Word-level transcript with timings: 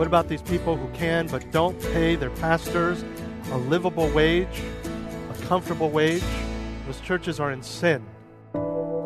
What 0.00 0.06
about 0.06 0.28
these 0.28 0.40
people 0.40 0.78
who 0.78 0.88
can 0.94 1.26
but 1.26 1.52
don't 1.52 1.78
pay 1.92 2.16
their 2.16 2.30
pastors 2.30 3.04
a 3.52 3.58
livable 3.58 4.08
wage, 4.08 4.62
a 5.28 5.34
comfortable 5.42 5.90
wage? 5.90 6.24
Those 6.86 7.02
churches 7.02 7.38
are 7.38 7.52
in 7.52 7.62
sin. 7.62 8.06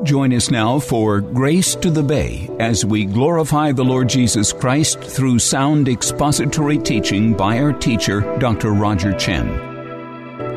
Join 0.05 0.33
us 0.33 0.53
now 0.53 0.79
for 0.79 1.21
Grace 1.21 1.75
to 1.75 1.91
the 1.91 2.05
Bay 2.05 2.49
as 2.61 2.85
we 2.85 3.07
glorify 3.07 3.73
the 3.73 3.85
Lord 3.85 4.09
Jesus 4.09 4.53
Christ 4.53 5.01
through 5.01 5.41
sound 5.41 5.89
expository 5.89 6.79
teaching 6.79 7.35
by 7.35 7.59
our 7.59 7.73
teacher, 7.73 8.21
Dr. 8.39 8.71
Roger 8.71 9.13
Chen. 9.15 9.49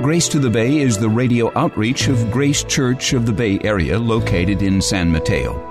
Grace 0.03 0.29
to 0.29 0.37
the 0.37 0.51
Bay 0.51 0.77
is 0.77 0.99
the 0.99 1.09
radio 1.09 1.51
outreach 1.57 2.09
of 2.09 2.29
Grace 2.29 2.63
Church 2.63 3.13
of 3.13 3.25
the 3.25 3.33
Bay 3.33 3.57
Area 3.63 3.97
located 3.97 4.61
in 4.61 4.83
San 4.83 5.11
Mateo. 5.11 5.66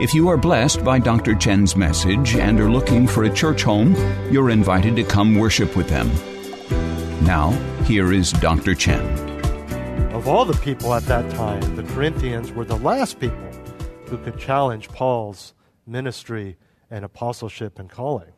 If 0.00 0.14
you 0.14 0.28
are 0.28 0.38
blessed 0.38 0.82
by 0.82 0.98
Dr. 0.98 1.34
Chen's 1.34 1.76
message 1.76 2.34
and 2.34 2.58
are 2.58 2.70
looking 2.70 3.06
for 3.06 3.24
a 3.24 3.30
church 3.30 3.62
home, 3.62 3.94
you're 4.32 4.48
invited 4.48 4.96
to 4.96 5.04
come 5.04 5.34
worship 5.34 5.76
with 5.76 5.90
them. 5.90 6.08
Now, 7.26 7.50
here 7.84 8.10
is 8.10 8.32
Dr. 8.32 8.74
Chen. 8.74 9.02
Of 10.14 10.26
all 10.26 10.46
the 10.46 10.58
people 10.60 10.94
at 10.94 11.02
that 11.02 11.30
time, 11.32 11.76
the 11.76 11.82
Corinthians 11.82 12.50
were 12.50 12.64
the 12.64 12.78
last 12.78 13.20
people 13.20 13.36
who 14.06 14.16
could 14.16 14.38
challenge 14.38 14.88
Paul's 14.88 15.52
ministry 15.86 16.56
and 16.90 17.04
apostleship 17.04 17.78
and 17.78 17.90
calling. 17.90 18.32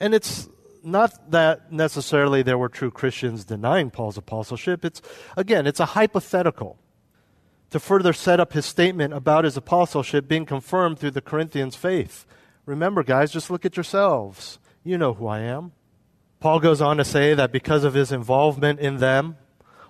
And 0.00 0.14
it's 0.14 0.50
not 0.82 1.30
that 1.30 1.72
necessarily 1.72 2.42
there 2.42 2.58
were 2.58 2.68
true 2.68 2.90
Christians 2.90 3.46
denying 3.46 3.90
Paul's 3.90 4.18
apostleship. 4.18 4.84
It's, 4.84 5.00
again, 5.34 5.66
it's 5.66 5.80
a 5.80 5.86
hypothetical 5.86 6.78
to 7.74 7.80
further 7.80 8.12
set 8.12 8.38
up 8.38 8.52
his 8.52 8.64
statement 8.64 9.12
about 9.12 9.42
his 9.42 9.56
apostleship 9.56 10.28
being 10.28 10.46
confirmed 10.46 10.96
through 10.96 11.10
the 11.10 11.20
Corinthians' 11.20 11.74
faith. 11.74 12.24
Remember, 12.66 13.02
guys, 13.02 13.32
just 13.32 13.50
look 13.50 13.66
at 13.66 13.76
yourselves. 13.76 14.60
You 14.84 14.96
know 14.96 15.14
who 15.14 15.26
I 15.26 15.40
am. 15.40 15.72
Paul 16.38 16.60
goes 16.60 16.80
on 16.80 16.98
to 16.98 17.04
say 17.04 17.34
that 17.34 17.50
because 17.50 17.82
of 17.82 17.94
his 17.94 18.12
involvement 18.12 18.78
in 18.78 18.98
them, 18.98 19.38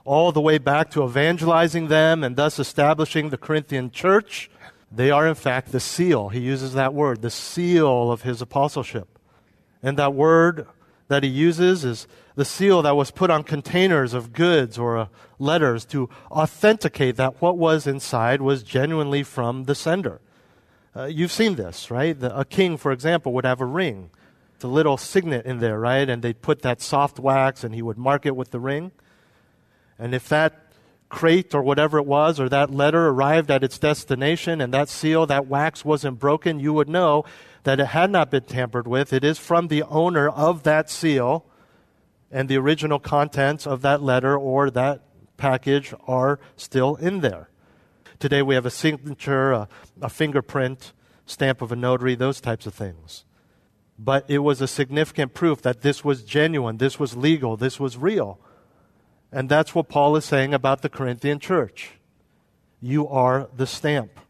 all 0.06 0.32
the 0.32 0.40
way 0.40 0.56
back 0.56 0.88
to 0.92 1.04
evangelizing 1.04 1.88
them 1.88 2.24
and 2.24 2.36
thus 2.36 2.58
establishing 2.58 3.28
the 3.28 3.36
Corinthian 3.36 3.90
church, 3.90 4.50
they 4.90 5.10
are 5.10 5.28
in 5.28 5.34
fact 5.34 5.70
the 5.70 5.78
seal. 5.78 6.30
He 6.30 6.40
uses 6.40 6.72
that 6.72 6.94
word, 6.94 7.20
the 7.20 7.28
seal 7.28 8.10
of 8.10 8.22
his 8.22 8.40
apostleship. 8.40 9.18
And 9.82 9.98
that 9.98 10.14
word 10.14 10.66
that 11.08 11.22
he 11.22 11.28
uses 11.28 11.84
is 11.84 12.06
the 12.34 12.44
seal 12.44 12.82
that 12.82 12.96
was 12.96 13.10
put 13.10 13.30
on 13.30 13.42
containers 13.44 14.14
of 14.14 14.32
goods 14.32 14.78
or 14.78 14.98
uh, 14.98 15.06
letters 15.38 15.84
to 15.86 16.08
authenticate 16.30 17.16
that 17.16 17.40
what 17.40 17.56
was 17.56 17.86
inside 17.86 18.40
was 18.40 18.62
genuinely 18.62 19.22
from 19.22 19.64
the 19.64 19.74
sender. 19.74 20.20
Uh, 20.96 21.04
you've 21.04 21.32
seen 21.32 21.56
this, 21.56 21.90
right? 21.90 22.18
The, 22.18 22.36
a 22.38 22.44
king, 22.44 22.76
for 22.76 22.92
example, 22.92 23.32
would 23.32 23.44
have 23.44 23.60
a 23.60 23.66
ring. 23.66 24.10
It's 24.54 24.64
a 24.64 24.68
little 24.68 24.96
signet 24.96 25.44
in 25.44 25.58
there, 25.58 25.78
right? 25.78 26.08
And 26.08 26.22
they'd 26.22 26.40
put 26.40 26.62
that 26.62 26.80
soft 26.80 27.18
wax 27.18 27.64
and 27.64 27.74
he 27.74 27.82
would 27.82 27.98
mark 27.98 28.26
it 28.26 28.36
with 28.36 28.50
the 28.50 28.60
ring. 28.60 28.92
And 29.98 30.14
if 30.14 30.28
that 30.28 30.60
crate 31.08 31.54
or 31.54 31.62
whatever 31.62 31.98
it 31.98 32.06
was 32.06 32.40
or 32.40 32.48
that 32.48 32.70
letter 32.70 33.08
arrived 33.08 33.50
at 33.50 33.62
its 33.62 33.78
destination 33.78 34.60
and 34.60 34.72
that 34.72 34.88
seal, 34.88 35.26
that 35.26 35.46
wax 35.46 35.84
wasn't 35.84 36.18
broken, 36.18 36.58
you 36.58 36.72
would 36.72 36.88
know 36.88 37.24
that 37.64 37.80
it 37.80 37.86
had 37.86 38.10
not 38.10 38.30
been 38.30 38.44
tampered 38.44 38.86
with. 38.86 39.12
It 39.12 39.24
is 39.24 39.38
from 39.38 39.68
the 39.68 39.82
owner 39.84 40.28
of 40.28 40.62
that 40.62 40.88
seal, 40.88 41.46
and 42.30 42.48
the 42.48 42.56
original 42.56 42.98
contents 42.98 43.66
of 43.66 43.82
that 43.82 44.02
letter 44.02 44.36
or 44.36 44.70
that 44.70 45.02
package 45.36 45.92
are 46.06 46.38
still 46.56 46.94
in 46.96 47.20
there. 47.20 47.48
Today 48.18 48.42
we 48.42 48.54
have 48.54 48.66
a 48.66 48.70
signature, 48.70 49.52
a, 49.52 49.68
a 50.00 50.08
fingerprint, 50.08 50.92
stamp 51.26 51.62
of 51.62 51.72
a 51.72 51.76
notary, 51.76 52.14
those 52.14 52.40
types 52.40 52.66
of 52.66 52.74
things. 52.74 53.24
But 53.98 54.24
it 54.28 54.38
was 54.38 54.60
a 54.60 54.68
significant 54.68 55.34
proof 55.34 55.62
that 55.62 55.82
this 55.82 56.04
was 56.04 56.22
genuine, 56.22 56.78
this 56.78 56.98
was 56.98 57.16
legal, 57.16 57.56
this 57.56 57.80
was 57.80 57.96
real. 57.96 58.38
And 59.32 59.48
that's 59.48 59.74
what 59.74 59.88
Paul 59.88 60.16
is 60.16 60.24
saying 60.24 60.54
about 60.54 60.82
the 60.82 60.88
Corinthian 60.88 61.40
church. 61.40 61.92
You 62.80 63.08
are 63.08 63.48
the 63.56 63.66
stamp. 63.66 64.20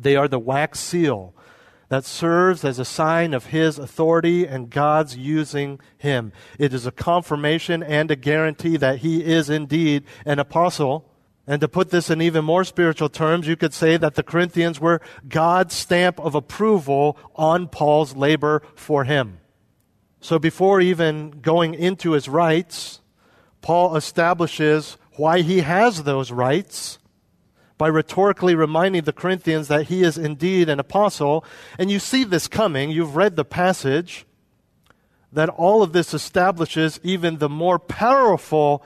They 0.00 0.16
are 0.16 0.28
the 0.28 0.38
wax 0.38 0.80
seal 0.80 1.34
that 1.88 2.04
serves 2.04 2.64
as 2.64 2.78
a 2.78 2.84
sign 2.84 3.32
of 3.32 3.46
his 3.46 3.78
authority 3.78 4.46
and 4.46 4.70
God's 4.70 5.16
using 5.16 5.80
him. 5.96 6.32
It 6.58 6.74
is 6.74 6.86
a 6.86 6.92
confirmation 6.92 7.82
and 7.82 8.10
a 8.10 8.16
guarantee 8.16 8.76
that 8.76 8.98
he 8.98 9.24
is 9.24 9.48
indeed 9.48 10.04
an 10.26 10.38
apostle. 10.38 11.10
And 11.46 11.62
to 11.62 11.68
put 11.68 11.90
this 11.90 12.10
in 12.10 12.20
even 12.20 12.44
more 12.44 12.64
spiritual 12.64 13.08
terms, 13.08 13.46
you 13.46 13.56
could 13.56 13.72
say 13.72 13.96
that 13.96 14.16
the 14.16 14.22
Corinthians 14.22 14.78
were 14.78 15.00
God's 15.26 15.74
stamp 15.74 16.20
of 16.20 16.34
approval 16.34 17.16
on 17.34 17.68
Paul's 17.68 18.14
labor 18.14 18.62
for 18.74 19.04
him. 19.04 19.40
So 20.20 20.38
before 20.38 20.80
even 20.80 21.30
going 21.40 21.72
into 21.72 22.12
his 22.12 22.28
rights, 22.28 23.00
Paul 23.62 23.96
establishes 23.96 24.98
why 25.12 25.40
he 25.40 25.60
has 25.60 26.02
those 26.02 26.30
rights 26.30 26.97
by 27.78 27.86
rhetorically 27.86 28.54
reminding 28.54 29.04
the 29.04 29.12
Corinthians 29.12 29.68
that 29.68 29.86
he 29.86 30.02
is 30.02 30.18
indeed 30.18 30.68
an 30.68 30.80
apostle. 30.80 31.44
And 31.78 31.90
you 31.90 32.00
see 32.00 32.24
this 32.24 32.48
coming. 32.48 32.90
You've 32.90 33.16
read 33.16 33.36
the 33.36 33.44
passage 33.44 34.26
that 35.32 35.48
all 35.48 35.82
of 35.82 35.92
this 35.92 36.12
establishes 36.12 36.98
even 37.02 37.38
the 37.38 37.48
more 37.48 37.78
powerful 37.78 38.84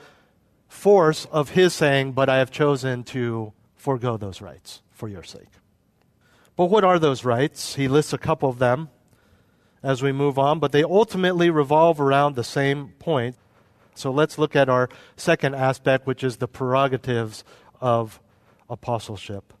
force 0.67 1.25
of 1.25 1.49
his 1.49 1.73
saying, 1.73 2.11
But 2.11 2.29
I 2.29 2.37
have 2.37 2.51
chosen 2.51 3.03
to 3.05 3.53
forego 3.75 4.15
those 4.15 4.41
rights 4.41 4.81
for 4.91 5.09
your 5.09 5.23
sake. 5.23 5.49
But 6.55 6.65
what 6.65 6.83
are 6.83 6.99
those 6.99 7.25
rights? 7.25 7.75
He 7.75 7.87
lists 7.87 8.13
a 8.13 8.17
couple 8.17 8.49
of 8.49 8.59
them 8.59 8.89
as 9.81 10.03
we 10.03 10.11
move 10.11 10.37
on, 10.37 10.59
but 10.59 10.71
they 10.71 10.83
ultimately 10.83 11.49
revolve 11.49 11.99
around 11.99 12.35
the 12.35 12.43
same 12.43 12.89
point. 12.99 13.35
So 13.95 14.11
let's 14.11 14.37
look 14.37 14.55
at 14.55 14.69
our 14.69 14.89
second 15.17 15.55
aspect, 15.55 16.05
which 16.05 16.23
is 16.23 16.37
the 16.37 16.47
prerogatives 16.47 17.43
of 17.81 18.19
apostleship. 18.69 19.53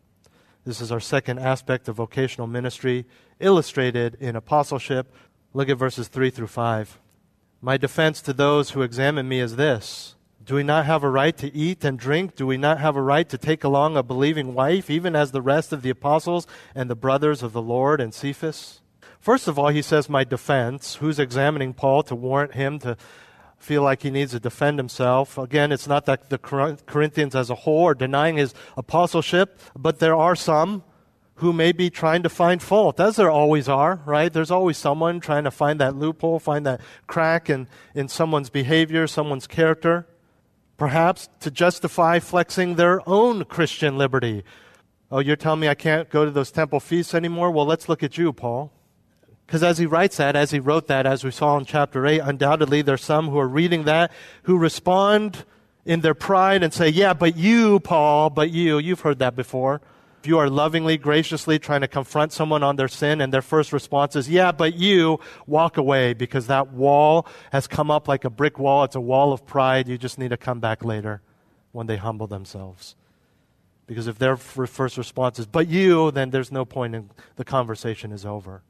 This 0.65 0.79
is 0.79 0.91
our 0.91 0.99
second 0.99 1.39
aspect 1.39 1.87
of 1.87 1.97
vocational 1.97 2.47
ministry, 2.47 3.05
illustrated 3.39 4.15
in 4.19 4.35
apostleship. 4.35 5.13
Look 5.53 5.69
at 5.69 5.77
verses 5.77 6.07
3 6.07 6.29
through 6.29 6.47
5. 6.47 6.99
My 7.61 7.77
defense 7.77 8.21
to 8.23 8.33
those 8.33 8.71
who 8.71 8.81
examine 8.81 9.27
me 9.27 9.39
is 9.39 9.55
this 9.55 10.15
Do 10.43 10.55
we 10.55 10.63
not 10.63 10.85
have 10.85 11.03
a 11.03 11.09
right 11.09 11.35
to 11.37 11.53
eat 11.53 11.83
and 11.83 11.99
drink? 11.99 12.35
Do 12.35 12.47
we 12.47 12.57
not 12.57 12.79
have 12.79 12.95
a 12.95 13.01
right 13.01 13.27
to 13.29 13.37
take 13.37 13.63
along 13.63 13.97
a 13.97 14.03
believing 14.03 14.53
wife, 14.53 14.89
even 14.89 15.15
as 15.15 15.31
the 15.31 15.41
rest 15.41 15.73
of 15.73 15.81
the 15.81 15.89
apostles 15.89 16.47
and 16.73 16.89
the 16.89 16.95
brothers 16.95 17.43
of 17.43 17.53
the 17.53 17.61
Lord 17.61 17.99
and 17.99 18.13
Cephas? 18.13 18.81
First 19.19 19.47
of 19.47 19.57
all, 19.57 19.69
he 19.69 19.81
says, 19.81 20.09
My 20.09 20.25
defense. 20.25 20.95
Who's 20.95 21.19
examining 21.19 21.73
Paul 21.73 22.03
to 22.03 22.15
warrant 22.15 22.55
him 22.55 22.79
to 22.79 22.97
feel 23.63 23.81
like 23.81 24.03
he 24.03 24.11
needs 24.11 24.33
to 24.33 24.39
defend 24.39 24.77
himself. 24.77 25.37
Again, 25.37 25.71
it's 25.71 25.87
not 25.87 26.05
that 26.05 26.29
the 26.29 26.37
Corinthians 26.37 27.33
as 27.33 27.49
a 27.49 27.55
whole 27.55 27.85
are 27.85 27.93
denying 27.93 28.37
his 28.37 28.53
apostleship, 28.75 29.59
but 29.75 29.99
there 29.99 30.15
are 30.15 30.35
some 30.35 30.83
who 31.35 31.53
may 31.53 31.71
be 31.71 31.89
trying 31.89 32.23
to 32.23 32.29
find 32.29 32.61
fault, 32.61 32.99
as 32.99 33.15
there 33.15 33.31
always 33.31 33.67
are, 33.67 34.01
right? 34.05 34.31
There's 34.31 34.51
always 34.51 34.77
someone 34.77 35.19
trying 35.19 35.45
to 35.45 35.51
find 35.51 35.79
that 35.79 35.95
loophole, 35.95 36.39
find 36.39 36.65
that 36.65 36.81
crack 37.07 37.49
in, 37.49 37.67
in 37.95 38.07
someone's 38.07 38.49
behavior, 38.49 39.07
someone's 39.07 39.47
character, 39.47 40.05
perhaps 40.77 41.29
to 41.39 41.49
justify 41.49 42.19
flexing 42.19 42.75
their 42.75 43.07
own 43.09 43.45
Christian 43.45 43.97
liberty. 43.97 44.43
Oh, 45.09 45.19
you're 45.19 45.35
telling 45.35 45.61
me 45.61 45.69
I 45.69 45.75
can't 45.75 46.09
go 46.09 46.25
to 46.25 46.31
those 46.31 46.51
temple 46.51 46.79
feasts 46.79 47.15
anymore? 47.15 47.49
Well, 47.49 47.65
let's 47.65 47.87
look 47.87 48.03
at 48.03 48.17
you, 48.17 48.33
Paul. 48.33 48.71
Because 49.45 49.63
as 49.63 49.77
he 49.77 49.85
writes 49.85 50.17
that, 50.17 50.35
as 50.35 50.51
he 50.51 50.59
wrote 50.59 50.87
that, 50.87 51.05
as 51.05 51.23
we 51.23 51.31
saw 51.31 51.57
in 51.57 51.65
chapter 51.65 52.05
8, 52.05 52.19
undoubtedly 52.19 52.81
there's 52.81 53.03
some 53.03 53.29
who 53.29 53.37
are 53.39 53.47
reading 53.47 53.83
that 53.83 54.11
who 54.43 54.57
respond 54.57 55.45
in 55.85 56.01
their 56.01 56.13
pride 56.13 56.63
and 56.63 56.73
say, 56.73 56.89
Yeah, 56.89 57.13
but 57.13 57.35
you, 57.35 57.79
Paul, 57.79 58.29
but 58.29 58.49
you, 58.51 58.77
you've 58.77 59.01
heard 59.01 59.19
that 59.19 59.35
before. 59.35 59.81
If 60.21 60.27
you 60.27 60.39
are 60.39 60.49
lovingly, 60.49 60.97
graciously 60.97 61.59
trying 61.59 61.81
to 61.81 61.87
confront 61.87 62.31
someone 62.31 62.63
on 62.63 62.77
their 62.77 62.87
sin, 62.87 63.19
and 63.19 63.33
their 63.33 63.41
first 63.41 63.73
response 63.73 64.15
is, 64.15 64.29
Yeah, 64.29 64.51
but 64.53 64.75
you, 64.75 65.19
walk 65.45 65.77
away 65.77 66.13
because 66.13 66.47
that 66.47 66.71
wall 66.71 67.27
has 67.51 67.67
come 67.67 67.91
up 67.91 68.07
like 68.07 68.23
a 68.23 68.29
brick 68.29 68.57
wall. 68.57 68.85
It's 68.85 68.95
a 68.95 69.01
wall 69.01 69.33
of 69.33 69.45
pride. 69.45 69.87
You 69.87 69.97
just 69.97 70.17
need 70.17 70.29
to 70.29 70.37
come 70.37 70.59
back 70.59 70.83
later 70.83 71.21
when 71.73 71.87
they 71.87 71.97
humble 71.97 72.27
themselves. 72.27 72.95
Because 73.85 74.07
if 74.07 74.17
their 74.17 74.37
first 74.37 74.97
response 74.97 75.39
is, 75.39 75.45
but 75.45 75.67
you, 75.67 76.09
then 76.11 76.29
there's 76.29 76.51
no 76.51 76.63
point 76.63 76.95
in 76.95 77.09
the 77.35 77.43
conversation 77.43 78.13
is 78.13 78.25
over. 78.25 78.63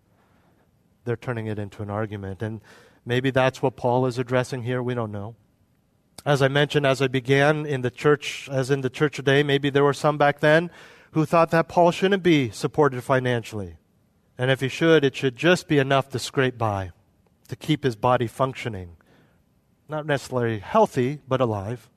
They're 1.05 1.17
turning 1.17 1.47
it 1.47 1.59
into 1.59 1.81
an 1.81 1.89
argument. 1.89 2.41
And 2.41 2.61
maybe 3.05 3.31
that's 3.31 3.61
what 3.61 3.75
Paul 3.75 4.05
is 4.05 4.17
addressing 4.17 4.63
here. 4.63 4.81
We 4.81 4.93
don't 4.93 5.11
know. 5.11 5.35
As 6.25 6.41
I 6.41 6.47
mentioned, 6.47 6.85
as 6.85 7.01
I 7.01 7.07
began 7.07 7.65
in 7.65 7.81
the 7.81 7.91
church, 7.91 8.47
as 8.49 8.71
in 8.71 8.81
the 8.81 8.89
church 8.89 9.15
today, 9.15 9.43
maybe 9.43 9.69
there 9.69 9.83
were 9.83 9.93
some 9.93 10.17
back 10.17 10.39
then 10.39 10.71
who 11.11 11.25
thought 11.25 11.51
that 11.51 11.67
Paul 11.67 11.91
shouldn't 11.91 12.23
be 12.23 12.49
supported 12.49 13.03
financially. 13.03 13.77
And 14.37 14.49
if 14.49 14.61
he 14.61 14.67
should, 14.67 15.03
it 15.03 15.15
should 15.15 15.35
just 15.35 15.67
be 15.67 15.79
enough 15.79 16.09
to 16.09 16.19
scrape 16.19 16.57
by, 16.57 16.91
to 17.49 17.55
keep 17.55 17.83
his 17.83 17.95
body 17.95 18.27
functioning. 18.27 18.95
Not 19.89 20.05
necessarily 20.05 20.59
healthy, 20.59 21.19
but 21.27 21.41
alive 21.41 21.89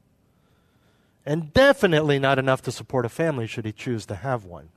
and 1.26 1.52
definitely 1.52 2.20
not 2.20 2.38
enough 2.38 2.62
to 2.62 2.72
support 2.72 3.04
a 3.04 3.08
family 3.08 3.48
should 3.48 3.66
he 3.66 3.72
choose 3.72 4.06
to 4.06 4.14
have 4.14 4.44
one. 4.44 4.68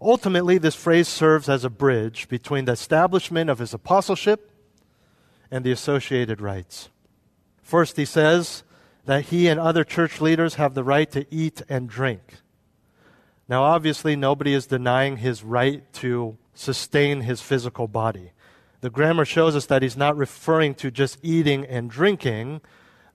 Ultimately, 0.00 0.58
this 0.58 0.74
phrase 0.74 1.08
serves 1.08 1.48
as 1.48 1.64
a 1.64 1.70
bridge 1.70 2.28
between 2.28 2.64
the 2.64 2.72
establishment 2.72 3.50
of 3.50 3.58
his 3.58 3.74
apostleship 3.74 4.50
and 5.50 5.64
the 5.64 5.72
associated 5.72 6.40
rights. 6.40 6.88
First, 7.62 7.96
he 7.96 8.04
says 8.04 8.62
that 9.04 9.26
he 9.26 9.48
and 9.48 9.60
other 9.60 9.84
church 9.84 10.20
leaders 10.20 10.54
have 10.54 10.74
the 10.74 10.84
right 10.84 11.10
to 11.10 11.26
eat 11.30 11.62
and 11.68 11.88
drink. 11.88 12.36
Now, 13.48 13.62
obviously, 13.62 14.16
nobody 14.16 14.54
is 14.54 14.66
denying 14.66 15.18
his 15.18 15.42
right 15.42 15.90
to 15.94 16.38
sustain 16.54 17.22
his 17.22 17.40
physical 17.40 17.88
body. 17.88 18.32
The 18.80 18.90
grammar 18.90 19.24
shows 19.24 19.56
us 19.56 19.66
that 19.66 19.82
he's 19.82 19.96
not 19.96 20.16
referring 20.16 20.74
to 20.76 20.90
just 20.90 21.18
eating 21.22 21.64
and 21.66 21.90
drinking, 21.90 22.60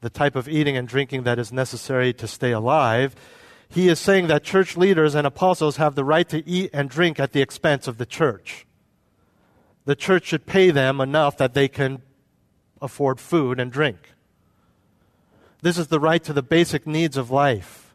the 0.01 0.09
type 0.09 0.35
of 0.35 0.47
eating 0.47 0.77
and 0.77 0.87
drinking 0.87 1.23
that 1.23 1.39
is 1.39 1.51
necessary 1.51 2.13
to 2.13 2.27
stay 2.27 2.51
alive. 2.51 3.15
He 3.69 3.87
is 3.87 3.99
saying 3.99 4.27
that 4.27 4.43
church 4.43 4.75
leaders 4.75 5.13
and 5.13 5.27
apostles 5.27 5.77
have 5.77 5.93
the 5.93 6.03
right 6.03 6.27
to 6.29 6.47
eat 6.47 6.71
and 6.73 6.89
drink 6.89 7.19
at 7.19 7.33
the 7.33 7.41
expense 7.41 7.87
of 7.87 7.97
the 7.97 8.05
church. 8.05 8.65
The 9.85 9.95
church 9.95 10.25
should 10.25 10.45
pay 10.45 10.71
them 10.71 10.99
enough 10.99 11.37
that 11.37 11.53
they 11.53 11.67
can 11.67 12.01
afford 12.81 13.19
food 13.19 13.59
and 13.59 13.71
drink. 13.71 14.13
This 15.61 15.77
is 15.77 15.87
the 15.87 15.99
right 15.99 16.23
to 16.23 16.33
the 16.33 16.41
basic 16.41 16.87
needs 16.87 17.17
of 17.17 17.29
life, 17.29 17.93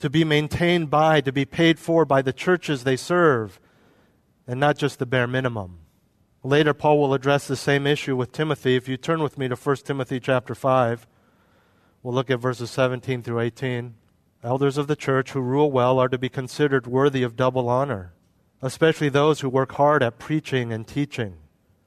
to 0.00 0.10
be 0.10 0.24
maintained 0.24 0.90
by, 0.90 1.20
to 1.22 1.32
be 1.32 1.44
paid 1.44 1.78
for 1.78 2.04
by 2.04 2.20
the 2.20 2.32
churches 2.32 2.84
they 2.84 2.96
serve, 2.96 3.60
and 4.46 4.60
not 4.60 4.76
just 4.76 4.98
the 4.98 5.06
bare 5.06 5.26
minimum. 5.26 5.78
Later, 6.42 6.74
Paul 6.74 6.98
will 6.98 7.14
address 7.14 7.46
the 7.48 7.56
same 7.56 7.86
issue 7.86 8.16
with 8.16 8.32
Timothy. 8.32 8.76
If 8.76 8.88
you 8.88 8.96
turn 8.96 9.22
with 9.22 9.38
me 9.38 9.48
to 9.48 9.56
1 9.56 9.76
Timothy 9.76 10.20
chapter 10.20 10.54
5, 10.54 11.06
we'll 12.02 12.14
look 12.14 12.30
at 12.30 12.38
verses 12.38 12.70
17 12.70 13.22
through 13.22 13.40
18. 13.40 13.94
Elders 14.42 14.78
of 14.78 14.86
the 14.86 14.94
church 14.94 15.32
who 15.32 15.40
rule 15.40 15.70
well 15.70 15.98
are 15.98 16.08
to 16.08 16.18
be 16.18 16.28
considered 16.28 16.86
worthy 16.86 17.24
of 17.24 17.34
double 17.34 17.68
honor, 17.68 18.12
especially 18.62 19.08
those 19.08 19.40
who 19.40 19.48
work 19.48 19.72
hard 19.72 20.00
at 20.00 20.20
preaching 20.20 20.72
and 20.72 20.86
teaching. 20.86 21.38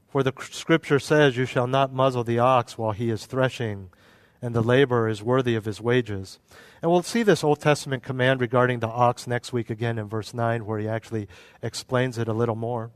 For 0.09 0.21
the 0.21 0.33
scripture 0.51 1.00
says, 1.00 1.38
You 1.38 1.45
shall 1.45 1.68
not 1.68 1.94
muzzle 1.94 2.25
the 2.25 2.39
ox 2.39 2.77
while 2.77 2.92
he 2.92 3.09
is 3.09 3.25
threshing, 3.25 3.89
and 4.42 4.53
the 4.53 4.62
laborer 4.62 5.07
is 5.07 5.24
worthy 5.24 5.56
of 5.56 5.63
his 5.63 5.80
wages. 5.80 6.39
And 6.81 6.92
we'll 6.92 7.03
see 7.03 7.24
this 7.24 7.42
Old 7.42 7.62
Testament 7.62 8.03
command 8.03 8.42
regarding 8.42 8.80
the 8.80 8.89
ox 8.89 9.27
next 9.27 9.54
week 9.54 9.69
again 9.69 9.97
in 9.97 10.09
verse 10.09 10.33
9, 10.33 10.65
where 10.65 10.80
he 10.80 10.89
actually 10.89 11.30
explains 11.62 12.18
it 12.18 12.27
a 12.27 12.33
little 12.33 12.56
more. 12.56 12.92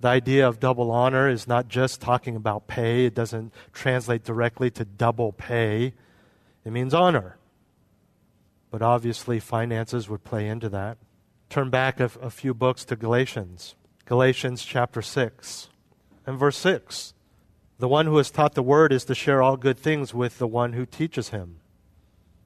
The 0.00 0.08
idea 0.08 0.46
of 0.46 0.60
double 0.60 0.92
honor 0.92 1.28
is 1.28 1.48
not 1.48 1.66
just 1.66 2.00
talking 2.00 2.36
about 2.36 2.68
pay, 2.68 3.06
it 3.06 3.14
doesn't 3.14 3.52
translate 3.72 4.22
directly 4.22 4.70
to 4.72 4.84
double 4.84 5.32
pay. 5.32 5.94
It 6.64 6.70
means 6.70 6.94
honor. 6.94 7.38
But 8.74 8.82
obviously, 8.82 9.38
finances 9.38 10.08
would 10.08 10.24
play 10.24 10.48
into 10.48 10.68
that. 10.70 10.98
Turn 11.48 11.70
back 11.70 12.00
a, 12.00 12.10
a 12.20 12.28
few 12.28 12.52
books 12.52 12.84
to 12.86 12.96
Galatians. 12.96 13.76
Galatians 14.04 14.64
chapter 14.64 15.00
6 15.00 15.68
and 16.26 16.36
verse 16.36 16.56
6. 16.56 17.14
The 17.78 17.86
one 17.86 18.06
who 18.06 18.16
has 18.16 18.32
taught 18.32 18.56
the 18.56 18.64
word 18.64 18.92
is 18.92 19.04
to 19.04 19.14
share 19.14 19.40
all 19.40 19.56
good 19.56 19.78
things 19.78 20.12
with 20.12 20.38
the 20.38 20.48
one 20.48 20.72
who 20.72 20.86
teaches 20.86 21.28
him. 21.28 21.60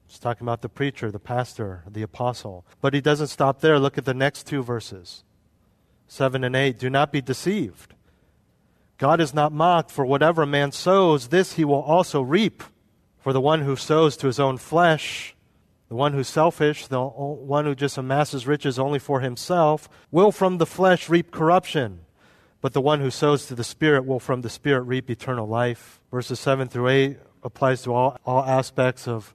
He's 0.07 0.19
talking 0.19 0.45
about 0.45 0.61
the 0.61 0.69
preacher, 0.69 1.11
the 1.11 1.19
pastor, 1.19 1.83
the 1.91 2.03
apostle. 2.03 2.67
But 2.83 2.93
he 2.93 3.01
doesn't 3.01 3.29
stop 3.29 3.63
there. 3.63 3.79
Look 3.79 3.97
at 3.97 4.05
the 4.05 4.13
next 4.13 4.47
two 4.47 4.63
verses. 4.63 5.25
7 6.09 6.45
and 6.45 6.55
8. 6.55 6.79
Do 6.79 6.91
not 6.91 7.11
be 7.11 7.23
deceived. 7.23 7.95
God 8.99 9.19
is 9.19 9.33
not 9.33 9.51
mocked, 9.51 9.91
for 9.91 10.05
whatever 10.05 10.45
man 10.45 10.73
sows, 10.73 11.29
this 11.29 11.55
he 11.55 11.65
will 11.65 11.81
also 11.81 12.21
reap. 12.21 12.63
For 13.19 13.33
the 13.33 13.41
one 13.41 13.63
who 13.63 13.77
sows 13.77 14.15
to 14.19 14.27
his 14.27 14.39
own 14.39 14.59
flesh, 14.59 15.35
the 15.89 15.95
one 15.95 16.13
who's 16.13 16.29
selfish, 16.29 16.87
the 16.87 17.03
one 17.03 17.65
who 17.65 17.75
just 17.75 17.99
amasses 17.99 18.47
riches 18.47 18.79
only 18.79 18.99
for 18.99 19.21
himself, 19.21 19.89
will 20.11 20.33
from 20.33 20.59
the 20.59 20.67
flesh 20.67 21.09
reap 21.09 21.31
corruption. 21.31 22.01
But 22.61 22.73
the 22.73 22.81
one 22.81 23.01
who 23.01 23.11
sows 23.11 23.47
to 23.47 23.55
the 23.55 23.65
Spirit 23.65 24.05
will 24.05 24.21
from 24.21 24.43
the 24.43 24.51
Spirit 24.51 24.83
reap 24.83 25.11
eternal 25.11 25.47
life. 25.47 26.01
Verses 26.11 26.41
7 26.41 26.69
through 26.69 26.89
8 26.89 27.19
applies 27.43 27.83
to 27.83 27.95
all, 27.95 28.19
all 28.27 28.45
aspects 28.45 29.07
of 29.07 29.35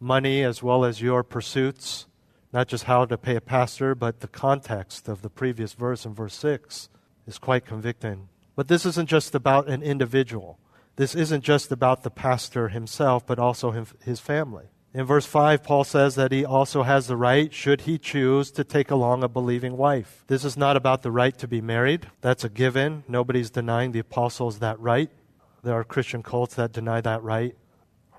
money 0.00 0.42
as 0.42 0.62
well 0.62 0.84
as 0.84 1.02
your 1.02 1.22
pursuits 1.22 2.06
not 2.52 2.68
just 2.68 2.84
how 2.84 3.04
to 3.04 3.16
pay 3.16 3.36
a 3.36 3.40
pastor, 3.40 3.94
but 3.94 4.20
the 4.20 4.28
context 4.28 5.08
of 5.08 5.22
the 5.22 5.30
previous 5.30 5.72
verse 5.72 6.04
in 6.04 6.14
verse 6.14 6.34
6 6.34 6.88
is 7.26 7.38
quite 7.38 7.64
convicting. 7.64 8.28
But 8.54 8.68
this 8.68 8.84
isn't 8.84 9.08
just 9.08 9.34
about 9.34 9.68
an 9.68 9.82
individual. 9.82 10.58
This 10.96 11.14
isn't 11.14 11.42
just 11.42 11.72
about 11.72 12.02
the 12.02 12.10
pastor 12.10 12.68
himself, 12.68 13.26
but 13.26 13.38
also 13.38 13.86
his 14.04 14.20
family. 14.20 14.66
In 14.94 15.06
verse 15.06 15.24
5, 15.24 15.62
Paul 15.62 15.84
says 15.84 16.16
that 16.16 16.32
he 16.32 16.44
also 16.44 16.82
has 16.82 17.06
the 17.06 17.16
right, 17.16 17.52
should 17.52 17.82
he 17.82 17.96
choose, 17.96 18.50
to 18.50 18.62
take 18.62 18.90
along 18.90 19.22
a 19.22 19.28
believing 19.28 19.78
wife. 19.78 20.22
This 20.26 20.44
is 20.44 20.56
not 20.56 20.76
about 20.76 21.02
the 21.02 21.10
right 21.10 21.36
to 21.38 21.48
be 21.48 21.62
married. 21.62 22.08
That's 22.20 22.44
a 22.44 22.50
given. 22.50 23.02
Nobody's 23.08 23.50
denying 23.50 23.92
the 23.92 24.00
apostles 24.00 24.58
that 24.58 24.78
right. 24.78 25.10
There 25.62 25.74
are 25.74 25.84
Christian 25.84 26.22
cults 26.22 26.56
that 26.56 26.72
deny 26.72 27.00
that 27.00 27.22
right 27.22 27.56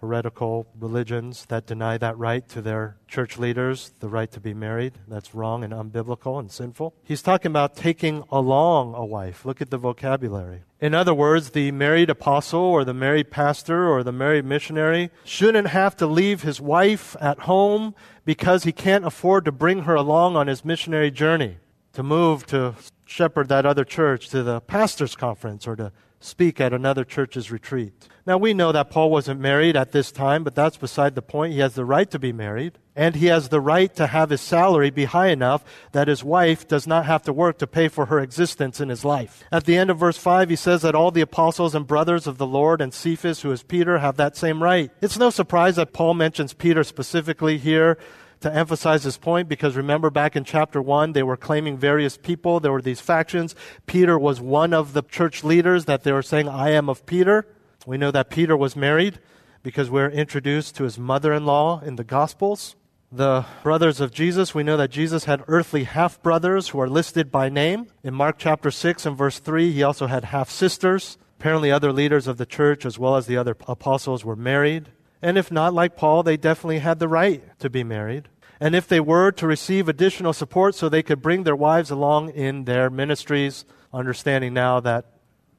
heretical 0.03 0.67
religions 0.77 1.45
that 1.45 1.65
deny 1.65 1.97
that 1.97 2.17
right 2.17 2.49
to 2.49 2.61
their 2.61 2.97
church 3.07 3.37
leaders, 3.37 3.93
the 4.01 4.09
right 4.09 4.29
to 4.29 4.41
be 4.41 4.53
married. 4.53 4.91
That's 5.07 5.33
wrong 5.33 5.63
and 5.63 5.71
unbiblical 5.71 6.39
and 6.39 6.51
sinful. 6.51 6.93
He's 7.03 7.21
talking 7.21 7.49
about 7.49 7.77
taking 7.77 8.21
along 8.29 8.95
a 8.95 9.05
wife. 9.05 9.45
Look 9.45 9.61
at 9.61 9.69
the 9.69 9.77
vocabulary. 9.77 10.63
In 10.81 10.93
other 10.93 11.13
words, 11.13 11.51
the 11.51 11.71
married 11.71 12.09
apostle 12.09 12.59
or 12.59 12.83
the 12.83 12.93
married 12.93 13.31
pastor 13.31 13.89
or 13.89 14.03
the 14.03 14.11
married 14.11 14.43
missionary 14.43 15.09
shouldn't 15.23 15.69
have 15.69 15.95
to 15.95 16.05
leave 16.05 16.41
his 16.41 16.59
wife 16.59 17.15
at 17.21 17.39
home 17.39 17.95
because 18.25 18.65
he 18.65 18.73
can't 18.73 19.05
afford 19.05 19.45
to 19.45 19.53
bring 19.53 19.83
her 19.83 19.95
along 19.95 20.35
on 20.35 20.47
his 20.47 20.65
missionary 20.65 21.11
journey, 21.11 21.59
to 21.93 22.03
move 22.03 22.45
to 22.47 22.75
shepherd 23.05 23.47
that 23.47 23.65
other 23.65 23.85
church 23.85 24.27
to 24.29 24.43
the 24.43 24.59
pastor's 24.59 25.15
conference 25.15 25.65
or 25.65 25.77
to 25.77 25.93
speak 26.23 26.61
at 26.61 26.73
another 26.73 27.03
church's 27.03 27.51
retreat. 27.51 28.07
Now, 28.25 28.37
we 28.37 28.53
know 28.53 28.71
that 28.71 28.89
Paul 28.89 29.11
wasn't 29.11 29.41
married 29.41 29.75
at 29.75 29.91
this 29.91 30.11
time, 30.11 30.43
but 30.43 30.55
that's 30.55 30.77
beside 30.77 31.15
the 31.15 31.21
point. 31.21 31.53
He 31.53 31.59
has 31.59 31.75
the 31.75 31.83
right 31.83 32.09
to 32.11 32.17
be 32.17 32.31
married, 32.31 32.79
and 32.95 33.15
he 33.15 33.25
has 33.25 33.49
the 33.49 33.59
right 33.59 33.93
to 33.95 34.07
have 34.07 34.29
his 34.29 34.39
salary 34.39 34.89
be 34.89 35.05
high 35.05 35.27
enough 35.27 35.65
that 35.91 36.07
his 36.07 36.23
wife 36.23 36.65
does 36.67 36.87
not 36.87 37.05
have 37.05 37.23
to 37.23 37.33
work 37.33 37.57
to 37.57 37.67
pay 37.67 37.89
for 37.89 38.05
her 38.05 38.19
existence 38.19 38.79
in 38.79 38.87
his 38.87 39.03
life. 39.03 39.43
At 39.51 39.65
the 39.65 39.77
end 39.77 39.89
of 39.89 39.99
verse 39.99 40.17
5, 40.17 40.49
he 40.49 40.55
says 40.55 40.83
that 40.83 40.95
all 40.95 41.11
the 41.11 41.21
apostles 41.21 41.75
and 41.75 41.85
brothers 41.85 42.25
of 42.25 42.37
the 42.37 42.47
Lord 42.47 42.79
and 42.79 42.93
Cephas, 42.93 43.41
who 43.41 43.51
is 43.51 43.63
Peter, 43.63 43.99
have 43.99 44.15
that 44.15 44.37
same 44.37 44.63
right. 44.63 44.89
It's 45.01 45.19
no 45.19 45.29
surprise 45.29 45.75
that 45.75 45.91
Paul 45.91 46.13
mentions 46.13 46.53
Peter 46.53 46.85
specifically 46.85 47.57
here 47.57 47.97
to 48.43 48.53
emphasize 48.53 49.03
this 49.03 49.17
point 49.17 49.49
because 49.49 49.75
remember 49.75 50.09
back 50.09 50.35
in 50.35 50.43
chapter 50.43 50.81
1, 50.81 51.13
they 51.13 51.23
were 51.23 51.37
claiming 51.37 51.77
various 51.77 52.17
people. 52.17 52.59
There 52.59 52.71
were 52.71 52.81
these 52.81 53.01
factions. 53.01 53.55
Peter 53.87 54.19
was 54.19 54.39
one 54.39 54.73
of 54.73 54.93
the 54.93 55.01
church 55.01 55.43
leaders 55.43 55.85
that 55.85 56.03
they 56.03 56.11
were 56.11 56.21
saying, 56.21 56.47
I 56.47 56.69
am 56.71 56.89
of 56.89 57.05
Peter. 57.05 57.47
We 57.85 57.97
know 57.97 58.11
that 58.11 58.29
Peter 58.29 58.55
was 58.55 58.75
married 58.75 59.19
because 59.63 59.89
we're 59.89 60.09
introduced 60.09 60.75
to 60.75 60.83
his 60.83 60.99
mother 60.99 61.33
in 61.33 61.45
law 61.45 61.79
in 61.79 61.95
the 61.95 62.03
Gospels. 62.03 62.75
The 63.11 63.45
brothers 63.61 64.01
of 64.01 64.11
Jesus, 64.11 64.53
we 64.53 64.63
know 64.63 64.75
that 64.75 64.91
Jesus 64.91 65.23
had 65.25 65.43
earthly 65.47 65.85
half 65.85 66.21
brothers 66.21 66.69
who 66.69 66.79
are 66.81 66.89
listed 66.89 67.31
by 67.31 67.47
name. 67.47 67.87
In 68.03 68.13
Mark 68.13 68.35
chapter 68.37 68.71
6 68.71 69.05
and 69.05 69.17
verse 69.17 69.39
3, 69.39 69.71
he 69.71 69.83
also 69.83 70.07
had 70.07 70.25
half 70.25 70.49
sisters. 70.49 71.17
Apparently, 71.39 71.71
other 71.71 71.93
leaders 71.93 72.27
of 72.27 72.37
the 72.37 72.45
church, 72.45 72.85
as 72.85 72.99
well 72.99 73.15
as 73.15 73.25
the 73.25 73.37
other 73.37 73.55
apostles, 73.67 74.25
were 74.25 74.35
married. 74.35 74.89
And 75.21 75.37
if 75.37 75.51
not, 75.51 75.73
like 75.73 75.95
Paul, 75.95 76.23
they 76.23 76.35
definitely 76.35 76.79
had 76.79 76.99
the 76.99 77.07
right 77.07 77.41
to 77.59 77.69
be 77.69 77.83
married 77.83 78.27
and 78.63 78.75
if 78.75 78.87
they 78.87 79.01
were 79.01 79.29
to 79.29 79.45
receive 79.45 79.89
additional 79.89 80.31
support 80.31 80.73
so 80.73 80.87
they 80.87 81.03
could 81.03 81.21
bring 81.21 81.43
their 81.43 81.53
wives 81.53 81.91
along 81.91 82.29
in 82.29 82.63
their 82.63 82.89
ministries, 82.89 83.65
understanding 83.91 84.53
now 84.53 84.79
that 84.79 85.03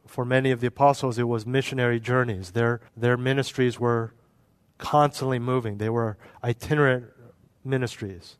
for 0.07 0.25
many 0.25 0.51
of 0.51 0.63
the 0.63 0.69
apostles 0.69 1.19
it 1.19 1.29
was 1.29 1.45
missionary 1.45 2.01
journeys. 2.01 2.53
Their, 2.53 2.81
their 2.97 3.19
ministries 3.19 3.79
were 3.79 4.15
constantly 4.79 5.39
moving, 5.39 5.77
they 5.77 5.91
were 5.91 6.17
itinerant 6.43 7.05
ministries. 7.63 8.39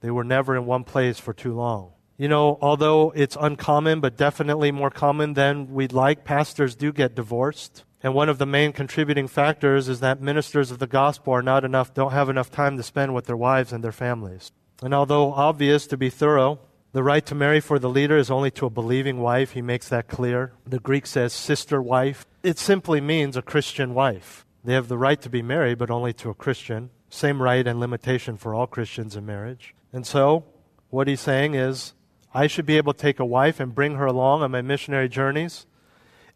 They 0.00 0.10
were 0.10 0.24
never 0.24 0.56
in 0.56 0.64
one 0.64 0.84
place 0.84 1.18
for 1.18 1.34
too 1.34 1.52
long. 1.52 1.92
You 2.16 2.28
know, 2.28 2.56
although 2.62 3.12
it's 3.14 3.36
uncommon, 3.38 4.00
but 4.00 4.16
definitely 4.16 4.72
more 4.72 4.90
common 4.90 5.34
than 5.34 5.74
we'd 5.74 5.92
like, 5.92 6.24
pastors 6.24 6.74
do 6.74 6.94
get 6.94 7.14
divorced. 7.14 7.84
And 8.02 8.14
one 8.14 8.28
of 8.28 8.38
the 8.38 8.46
main 8.46 8.72
contributing 8.72 9.26
factors 9.26 9.88
is 9.88 10.00
that 10.00 10.20
ministers 10.20 10.70
of 10.70 10.78
the 10.78 10.86
gospel 10.86 11.32
are 11.32 11.42
not 11.42 11.64
enough, 11.64 11.94
don't 11.94 12.12
have 12.12 12.28
enough 12.28 12.50
time 12.50 12.76
to 12.76 12.82
spend 12.82 13.14
with 13.14 13.26
their 13.26 13.36
wives 13.36 13.72
and 13.72 13.82
their 13.82 13.92
families. 13.92 14.52
And 14.82 14.94
although 14.94 15.32
obvious 15.32 15.86
to 15.88 15.96
be 15.96 16.08
thorough, 16.08 16.60
the 16.92 17.02
right 17.02 17.26
to 17.26 17.34
marry 17.34 17.60
for 17.60 17.78
the 17.78 17.90
leader 17.90 18.16
is 18.16 18.30
only 18.30 18.50
to 18.52 18.66
a 18.66 18.70
believing 18.70 19.18
wife. 19.18 19.52
He 19.52 19.62
makes 19.62 19.88
that 19.88 20.08
clear. 20.08 20.52
The 20.66 20.78
Greek 20.78 21.06
says 21.06 21.32
sister 21.32 21.82
wife. 21.82 22.24
It 22.42 22.58
simply 22.58 23.00
means 23.00 23.36
a 23.36 23.42
Christian 23.42 23.94
wife. 23.94 24.46
They 24.64 24.74
have 24.74 24.88
the 24.88 24.98
right 24.98 25.20
to 25.22 25.28
be 25.28 25.42
married, 25.42 25.78
but 25.78 25.90
only 25.90 26.12
to 26.14 26.30
a 26.30 26.34
Christian. 26.34 26.90
Same 27.10 27.42
right 27.42 27.66
and 27.66 27.80
limitation 27.80 28.36
for 28.36 28.54
all 28.54 28.66
Christians 28.66 29.16
in 29.16 29.26
marriage. 29.26 29.74
And 29.92 30.06
so, 30.06 30.44
what 30.90 31.08
he's 31.08 31.20
saying 31.20 31.54
is, 31.54 31.94
I 32.32 32.46
should 32.46 32.66
be 32.66 32.76
able 32.76 32.92
to 32.92 32.98
take 32.98 33.20
a 33.20 33.24
wife 33.24 33.60
and 33.60 33.74
bring 33.74 33.96
her 33.96 34.06
along 34.06 34.42
on 34.42 34.50
my 34.50 34.62
missionary 34.62 35.08
journeys 35.08 35.66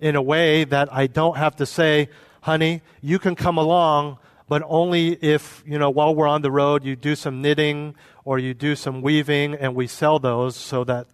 in 0.03 0.17
a 0.17 0.21
way 0.21 0.65
that 0.65 0.93
I 0.93 1.07
don't 1.07 1.37
have 1.37 1.55
to 1.57 1.65
say, 1.65 2.09
honey, 2.41 2.83
you 3.01 3.21
can 3.21 3.37
come 3.37 3.57
along, 3.57 4.19
but 4.49 4.61
only 4.67 5.13
if, 5.13 5.63
you 5.65 5.79
know, 5.79 5.91
while 5.91 6.13
we're 6.13 6.27
on 6.27 6.43
the 6.43 6.51
road, 6.51 6.85
you 6.85 6.97
do 6.97 7.15
some 7.15 7.41
knitting 7.41 7.95
or 8.25 8.41
you 8.41 8.53
do 8.53 8.75
some 8.75 9.01
weaving 9.01 9.55
and 9.55 9.77
we 9.77 9.87
sell 9.87 10.19
those 10.19 10.57
so 10.57 10.83
that 10.83 11.07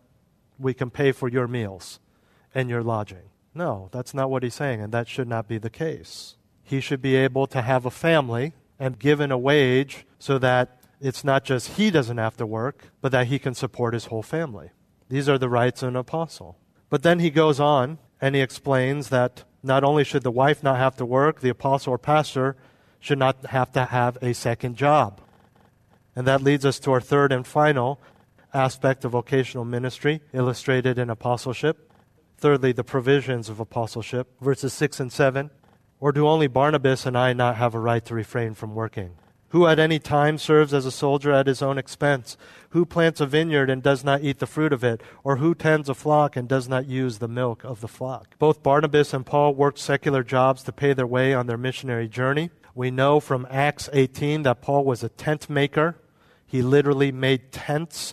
we 0.58 0.72
can 0.72 0.88
pay 0.88 1.12
for 1.12 1.28
your 1.28 1.46
meals 1.46 2.00
and 2.54 2.70
your 2.70 2.82
lodging. 2.82 3.28
No, 3.54 3.90
that's 3.92 4.14
not 4.14 4.30
what 4.30 4.42
he's 4.42 4.54
saying, 4.54 4.80
and 4.80 4.90
that 4.94 5.06
should 5.06 5.28
not 5.28 5.48
be 5.48 5.58
the 5.58 5.70
case. 5.70 6.36
He 6.62 6.80
should 6.80 7.02
be 7.02 7.14
able 7.14 7.46
to 7.48 7.60
have 7.60 7.84
a 7.84 7.90
family 7.90 8.54
and 8.78 8.98
given 8.98 9.30
a 9.30 9.36
wage 9.36 10.06
so 10.18 10.38
that 10.38 10.80
it's 10.98 11.24
not 11.24 11.44
just 11.44 11.72
he 11.72 11.90
doesn't 11.90 12.16
have 12.16 12.38
to 12.38 12.46
work, 12.46 12.90
but 13.02 13.12
that 13.12 13.26
he 13.26 13.38
can 13.38 13.52
support 13.52 13.92
his 13.92 14.06
whole 14.06 14.22
family. 14.22 14.70
These 15.10 15.28
are 15.28 15.36
the 15.36 15.50
rights 15.50 15.82
of 15.82 15.90
an 15.90 15.96
apostle. 15.96 16.56
But 16.88 17.02
then 17.02 17.18
he 17.18 17.28
goes 17.28 17.60
on 17.60 17.98
and 18.20 18.34
he 18.34 18.40
explains 18.40 19.08
that 19.08 19.44
not 19.62 19.84
only 19.84 20.04
should 20.04 20.22
the 20.22 20.30
wife 20.30 20.62
not 20.62 20.78
have 20.78 20.96
to 20.96 21.04
work, 21.04 21.40
the 21.40 21.48
apostle 21.48 21.92
or 21.92 21.98
pastor 21.98 22.56
should 23.00 23.18
not 23.18 23.46
have 23.46 23.72
to 23.72 23.86
have 23.86 24.18
a 24.22 24.32
second 24.32 24.76
job. 24.76 25.20
And 26.16 26.26
that 26.26 26.42
leads 26.42 26.64
us 26.64 26.78
to 26.80 26.92
our 26.92 27.00
third 27.00 27.32
and 27.32 27.46
final 27.46 28.00
aspect 28.52 29.04
of 29.04 29.12
vocational 29.12 29.64
ministry, 29.64 30.20
illustrated 30.32 30.98
in 30.98 31.10
apostleship. 31.10 31.92
Thirdly, 32.38 32.72
the 32.72 32.84
provisions 32.84 33.48
of 33.48 33.60
apostleship, 33.60 34.28
verses 34.40 34.72
6 34.72 35.00
and 35.00 35.12
7. 35.12 35.50
Or 36.00 36.12
do 36.12 36.26
only 36.26 36.46
Barnabas 36.46 37.06
and 37.06 37.18
I 37.18 37.32
not 37.32 37.56
have 37.56 37.74
a 37.74 37.80
right 37.80 38.04
to 38.04 38.14
refrain 38.14 38.54
from 38.54 38.74
working? 38.74 39.16
Who 39.50 39.66
at 39.66 39.78
any 39.78 39.98
time 39.98 40.36
serves 40.36 40.74
as 40.74 40.84
a 40.84 40.90
soldier 40.90 41.32
at 41.32 41.46
his 41.46 41.62
own 41.62 41.78
expense? 41.78 42.36
Who 42.70 42.84
plants 42.84 43.20
a 43.20 43.26
vineyard 43.26 43.70
and 43.70 43.82
does 43.82 44.04
not 44.04 44.22
eat 44.22 44.40
the 44.40 44.46
fruit 44.46 44.74
of 44.74 44.84
it? 44.84 45.00
Or 45.24 45.36
who 45.36 45.54
tends 45.54 45.88
a 45.88 45.94
flock 45.94 46.36
and 46.36 46.46
does 46.46 46.68
not 46.68 46.86
use 46.86 47.18
the 47.18 47.28
milk 47.28 47.64
of 47.64 47.80
the 47.80 47.88
flock? 47.88 48.38
Both 48.38 48.62
Barnabas 48.62 49.14
and 49.14 49.24
Paul 49.24 49.54
worked 49.54 49.78
secular 49.78 50.22
jobs 50.22 50.62
to 50.64 50.72
pay 50.72 50.92
their 50.92 51.06
way 51.06 51.32
on 51.32 51.46
their 51.46 51.56
missionary 51.56 52.08
journey. 52.08 52.50
We 52.74 52.90
know 52.90 53.20
from 53.20 53.46
Acts 53.50 53.88
18 53.92 54.42
that 54.42 54.60
Paul 54.60 54.84
was 54.84 55.02
a 55.02 55.08
tent 55.08 55.48
maker. 55.48 55.96
He 56.46 56.60
literally 56.60 57.10
made 57.10 57.50
tents, 57.50 58.12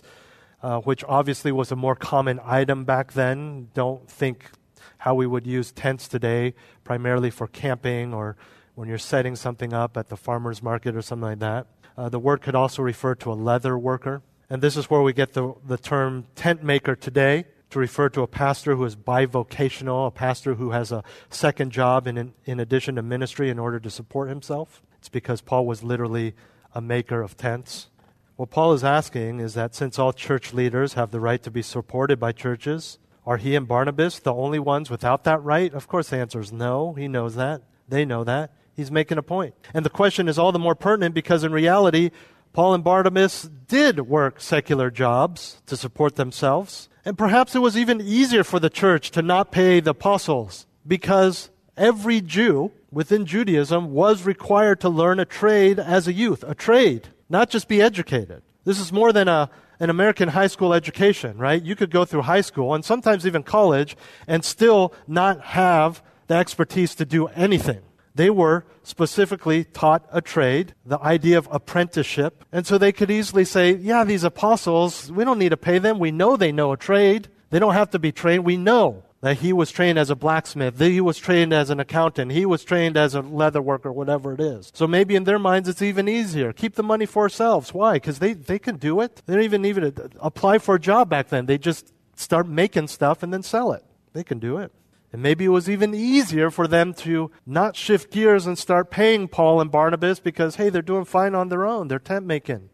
uh, 0.62 0.80
which 0.80 1.04
obviously 1.06 1.52
was 1.52 1.70
a 1.70 1.76
more 1.76 1.94
common 1.94 2.40
item 2.42 2.84
back 2.84 3.12
then. 3.12 3.68
Don't 3.74 4.08
think 4.10 4.50
how 4.98 5.14
we 5.14 5.26
would 5.26 5.46
use 5.46 5.70
tents 5.70 6.08
today, 6.08 6.54
primarily 6.82 7.30
for 7.30 7.46
camping 7.46 8.14
or 8.14 8.36
when 8.76 8.88
you're 8.88 8.98
setting 8.98 9.34
something 9.34 9.72
up 9.72 9.96
at 9.96 10.08
the 10.08 10.16
farmer's 10.16 10.62
market 10.62 10.94
or 10.94 11.02
something 11.02 11.28
like 11.30 11.38
that. 11.40 11.66
Uh, 11.96 12.08
the 12.10 12.18
word 12.18 12.42
could 12.42 12.54
also 12.54 12.82
refer 12.82 13.14
to 13.14 13.32
a 13.32 13.34
leather 13.34 13.76
worker. 13.76 14.22
And 14.50 14.62
this 14.62 14.76
is 14.76 14.88
where 14.90 15.00
we 15.00 15.12
get 15.12 15.32
the, 15.32 15.54
the 15.66 15.78
term 15.78 16.26
tent 16.36 16.62
maker 16.62 16.94
today 16.94 17.46
to 17.70 17.78
refer 17.78 18.10
to 18.10 18.22
a 18.22 18.26
pastor 18.26 18.76
who 18.76 18.84
is 18.84 18.94
bivocational, 18.94 20.06
a 20.06 20.10
pastor 20.10 20.54
who 20.54 20.70
has 20.70 20.92
a 20.92 21.02
second 21.30 21.72
job 21.72 22.06
in, 22.06 22.18
in, 22.18 22.34
in 22.44 22.60
addition 22.60 22.94
to 22.96 23.02
ministry 23.02 23.48
in 23.48 23.58
order 23.58 23.80
to 23.80 23.90
support 23.90 24.28
himself. 24.28 24.82
It's 24.98 25.08
because 25.08 25.40
Paul 25.40 25.66
was 25.66 25.82
literally 25.82 26.34
a 26.74 26.82
maker 26.82 27.22
of 27.22 27.36
tents. 27.36 27.88
What 28.36 28.50
Paul 28.50 28.74
is 28.74 28.84
asking 28.84 29.40
is 29.40 29.54
that 29.54 29.74
since 29.74 29.98
all 29.98 30.12
church 30.12 30.52
leaders 30.52 30.92
have 30.92 31.10
the 31.10 31.20
right 31.20 31.42
to 31.42 31.50
be 31.50 31.62
supported 31.62 32.20
by 32.20 32.32
churches, 32.32 32.98
are 33.24 33.38
he 33.38 33.56
and 33.56 33.66
Barnabas 33.66 34.18
the 34.18 34.34
only 34.34 34.58
ones 34.58 34.90
without 34.90 35.24
that 35.24 35.42
right? 35.42 35.72
Of 35.72 35.88
course, 35.88 36.10
the 36.10 36.18
answer 36.18 36.40
is 36.40 36.52
no. 36.52 36.92
He 36.92 37.08
knows 37.08 37.34
that. 37.36 37.62
They 37.88 38.04
know 38.04 38.22
that. 38.24 38.52
He's 38.76 38.90
making 38.90 39.16
a 39.16 39.22
point. 39.22 39.54
And 39.72 39.84
the 39.84 39.90
question 39.90 40.28
is 40.28 40.38
all 40.38 40.52
the 40.52 40.58
more 40.58 40.74
pertinent 40.74 41.14
because 41.14 41.42
in 41.42 41.52
reality, 41.52 42.10
Paul 42.52 42.74
and 42.74 42.84
Barnabas 42.84 43.48
did 43.68 44.00
work 44.00 44.40
secular 44.40 44.90
jobs 44.90 45.62
to 45.66 45.76
support 45.76 46.16
themselves. 46.16 46.88
And 47.04 47.16
perhaps 47.16 47.54
it 47.54 47.60
was 47.60 47.76
even 47.76 48.00
easier 48.00 48.44
for 48.44 48.60
the 48.60 48.70
church 48.70 49.10
to 49.12 49.22
not 49.22 49.50
pay 49.50 49.80
the 49.80 49.90
apostles 49.90 50.66
because 50.86 51.50
every 51.76 52.20
Jew 52.20 52.70
within 52.90 53.26
Judaism 53.26 53.92
was 53.92 54.24
required 54.24 54.80
to 54.80 54.88
learn 54.88 55.20
a 55.20 55.24
trade 55.24 55.78
as 55.78 56.06
a 56.06 56.12
youth, 56.12 56.44
a 56.46 56.54
trade, 56.54 57.08
not 57.28 57.48
just 57.48 57.68
be 57.68 57.80
educated. 57.80 58.42
This 58.64 58.80
is 58.80 58.92
more 58.92 59.12
than 59.12 59.28
a, 59.28 59.48
an 59.80 59.90
American 59.90 60.28
high 60.30 60.46
school 60.48 60.74
education, 60.74 61.38
right? 61.38 61.62
You 61.62 61.76
could 61.76 61.90
go 61.90 62.04
through 62.04 62.22
high 62.22 62.40
school 62.40 62.74
and 62.74 62.84
sometimes 62.84 63.26
even 63.26 63.42
college 63.42 63.96
and 64.26 64.44
still 64.44 64.92
not 65.06 65.40
have 65.42 66.02
the 66.26 66.34
expertise 66.34 66.94
to 66.96 67.04
do 67.04 67.28
anything. 67.28 67.82
They 68.16 68.30
were 68.30 68.64
specifically 68.82 69.64
taught 69.64 70.08
a 70.10 70.22
trade, 70.22 70.74
the 70.86 70.98
idea 71.00 71.36
of 71.36 71.48
apprenticeship. 71.52 72.44
And 72.50 72.66
so 72.66 72.78
they 72.78 72.90
could 72.90 73.10
easily 73.10 73.44
say, 73.44 73.74
yeah, 73.74 74.04
these 74.04 74.24
apostles, 74.24 75.12
we 75.12 75.24
don't 75.24 75.38
need 75.38 75.50
to 75.50 75.56
pay 75.56 75.78
them. 75.78 75.98
We 75.98 76.10
know 76.10 76.36
they 76.36 76.50
know 76.50 76.72
a 76.72 76.78
trade. 76.78 77.28
They 77.50 77.58
don't 77.58 77.74
have 77.74 77.90
to 77.90 77.98
be 77.98 78.12
trained. 78.12 78.44
We 78.44 78.56
know 78.56 79.04
that 79.20 79.38
he 79.38 79.52
was 79.52 79.70
trained 79.70 79.98
as 79.98 80.08
a 80.08 80.16
blacksmith, 80.16 80.76
that 80.78 80.90
he 80.90 81.00
was 81.00 81.18
trained 81.18 81.52
as 81.52 81.70
an 81.70 81.80
accountant, 81.80 82.32
he 82.32 82.46
was 82.46 82.64
trained 82.64 82.96
as 82.96 83.14
a 83.14 83.20
leather 83.20 83.62
worker, 83.62 83.90
whatever 83.90 84.32
it 84.34 84.40
is. 84.40 84.70
So 84.74 84.86
maybe 84.86 85.16
in 85.16 85.24
their 85.24 85.38
minds 85.38 85.68
it's 85.68 85.82
even 85.82 86.08
easier. 86.08 86.52
Keep 86.52 86.74
the 86.74 86.82
money 86.82 87.06
for 87.06 87.22
ourselves. 87.22 87.74
Why? 87.74 87.94
Because 87.94 88.18
they, 88.18 88.34
they 88.34 88.58
can 88.58 88.76
do 88.76 89.00
it. 89.00 89.22
They 89.26 89.34
don't 89.34 89.42
even 89.42 89.62
need 89.62 89.76
to 89.76 90.10
apply 90.20 90.58
for 90.58 90.76
a 90.76 90.80
job 90.80 91.08
back 91.08 91.28
then. 91.28 91.46
They 91.46 91.58
just 91.58 91.92
start 92.14 92.46
making 92.46 92.88
stuff 92.88 93.22
and 93.22 93.32
then 93.32 93.42
sell 93.42 93.72
it. 93.72 93.84
They 94.12 94.22
can 94.24 94.38
do 94.38 94.58
it. 94.58 94.72
And 95.16 95.22
maybe 95.22 95.46
it 95.46 95.48
was 95.48 95.70
even 95.70 95.94
easier 95.94 96.50
for 96.50 96.68
them 96.68 96.92
to 96.92 97.30
not 97.46 97.74
shift 97.74 98.12
gears 98.12 98.46
and 98.46 98.58
start 98.58 98.90
paying 98.90 99.28
Paul 99.28 99.62
and 99.62 99.70
Barnabas 99.70 100.20
because, 100.20 100.56
hey, 100.56 100.68
they're 100.68 100.82
doing 100.82 101.06
fine 101.06 101.34
on 101.34 101.48
their 101.48 101.64
own. 101.64 101.88
They're 101.88 101.98
tent 101.98 102.26
making. 102.26 102.68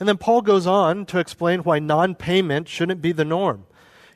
And 0.00 0.08
then 0.08 0.16
Paul 0.16 0.40
goes 0.40 0.66
on 0.66 1.04
to 1.04 1.18
explain 1.18 1.64
why 1.64 1.78
non 1.78 2.14
payment 2.14 2.66
shouldn't 2.66 3.02
be 3.02 3.12
the 3.12 3.26
norm. 3.26 3.66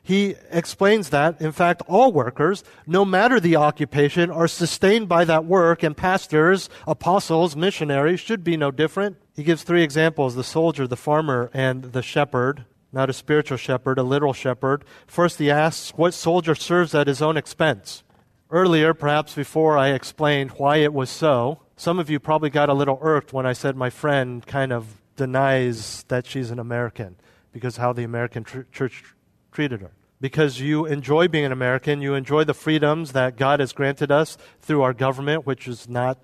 He 0.01 0.37
explains 0.49 1.09
that, 1.09 1.39
in 1.39 1.51
fact, 1.51 1.83
all 1.87 2.11
workers, 2.11 2.63
no 2.87 3.05
matter 3.05 3.39
the 3.39 3.57
occupation, 3.57 4.31
are 4.31 4.47
sustained 4.47 5.07
by 5.07 5.23
that 5.25 5.45
work, 5.45 5.83
and 5.83 5.95
pastors, 5.95 6.67
apostles, 6.87 7.55
missionaries 7.55 8.19
should 8.19 8.43
be 8.43 8.57
no 8.57 8.71
different. 8.71 9.17
He 9.35 9.43
gives 9.43 9.61
three 9.61 9.83
examples 9.83 10.33
the 10.33 10.43
soldier, 10.43 10.87
the 10.87 10.97
farmer, 10.97 11.51
and 11.53 11.83
the 11.93 12.01
shepherd 12.01 12.65
not 12.93 13.09
a 13.09 13.13
spiritual 13.13 13.57
shepherd, 13.57 13.97
a 13.97 14.03
literal 14.03 14.33
shepherd. 14.33 14.83
First, 15.07 15.39
he 15.39 15.49
asks, 15.49 15.91
What 15.91 16.13
soldier 16.13 16.55
serves 16.55 16.93
at 16.93 17.07
his 17.07 17.21
own 17.21 17.37
expense? 17.37 18.03
Earlier, 18.49 18.93
perhaps 18.93 19.33
before 19.33 19.77
I 19.77 19.89
explained 19.89 20.51
why 20.51 20.77
it 20.77 20.93
was 20.93 21.09
so, 21.09 21.61
some 21.77 21.99
of 21.99 22.09
you 22.09 22.19
probably 22.19 22.49
got 22.49 22.69
a 22.69 22.73
little 22.73 22.99
irked 23.01 23.31
when 23.31 23.45
I 23.45 23.53
said 23.53 23.75
my 23.75 23.89
friend 23.89 24.45
kind 24.45 24.73
of 24.73 25.01
denies 25.15 26.03
that 26.09 26.27
she's 26.27 26.51
an 26.51 26.59
American 26.59 27.15
because 27.53 27.77
how 27.77 27.93
the 27.93 28.03
American 28.03 28.43
tr- 28.43 28.61
church 28.71 29.03
treated 29.51 29.81
her. 29.81 29.91
Because 30.19 30.59
you 30.59 30.85
enjoy 30.85 31.27
being 31.27 31.45
an 31.45 31.51
American, 31.51 32.01
you 32.01 32.13
enjoy 32.13 32.43
the 32.43 32.53
freedoms 32.53 33.13
that 33.13 33.37
God 33.37 33.59
has 33.59 33.73
granted 33.73 34.11
us 34.11 34.37
through 34.61 34.83
our 34.83 34.93
government, 34.93 35.45
which 35.47 35.67
is 35.67 35.89
not, 35.89 36.19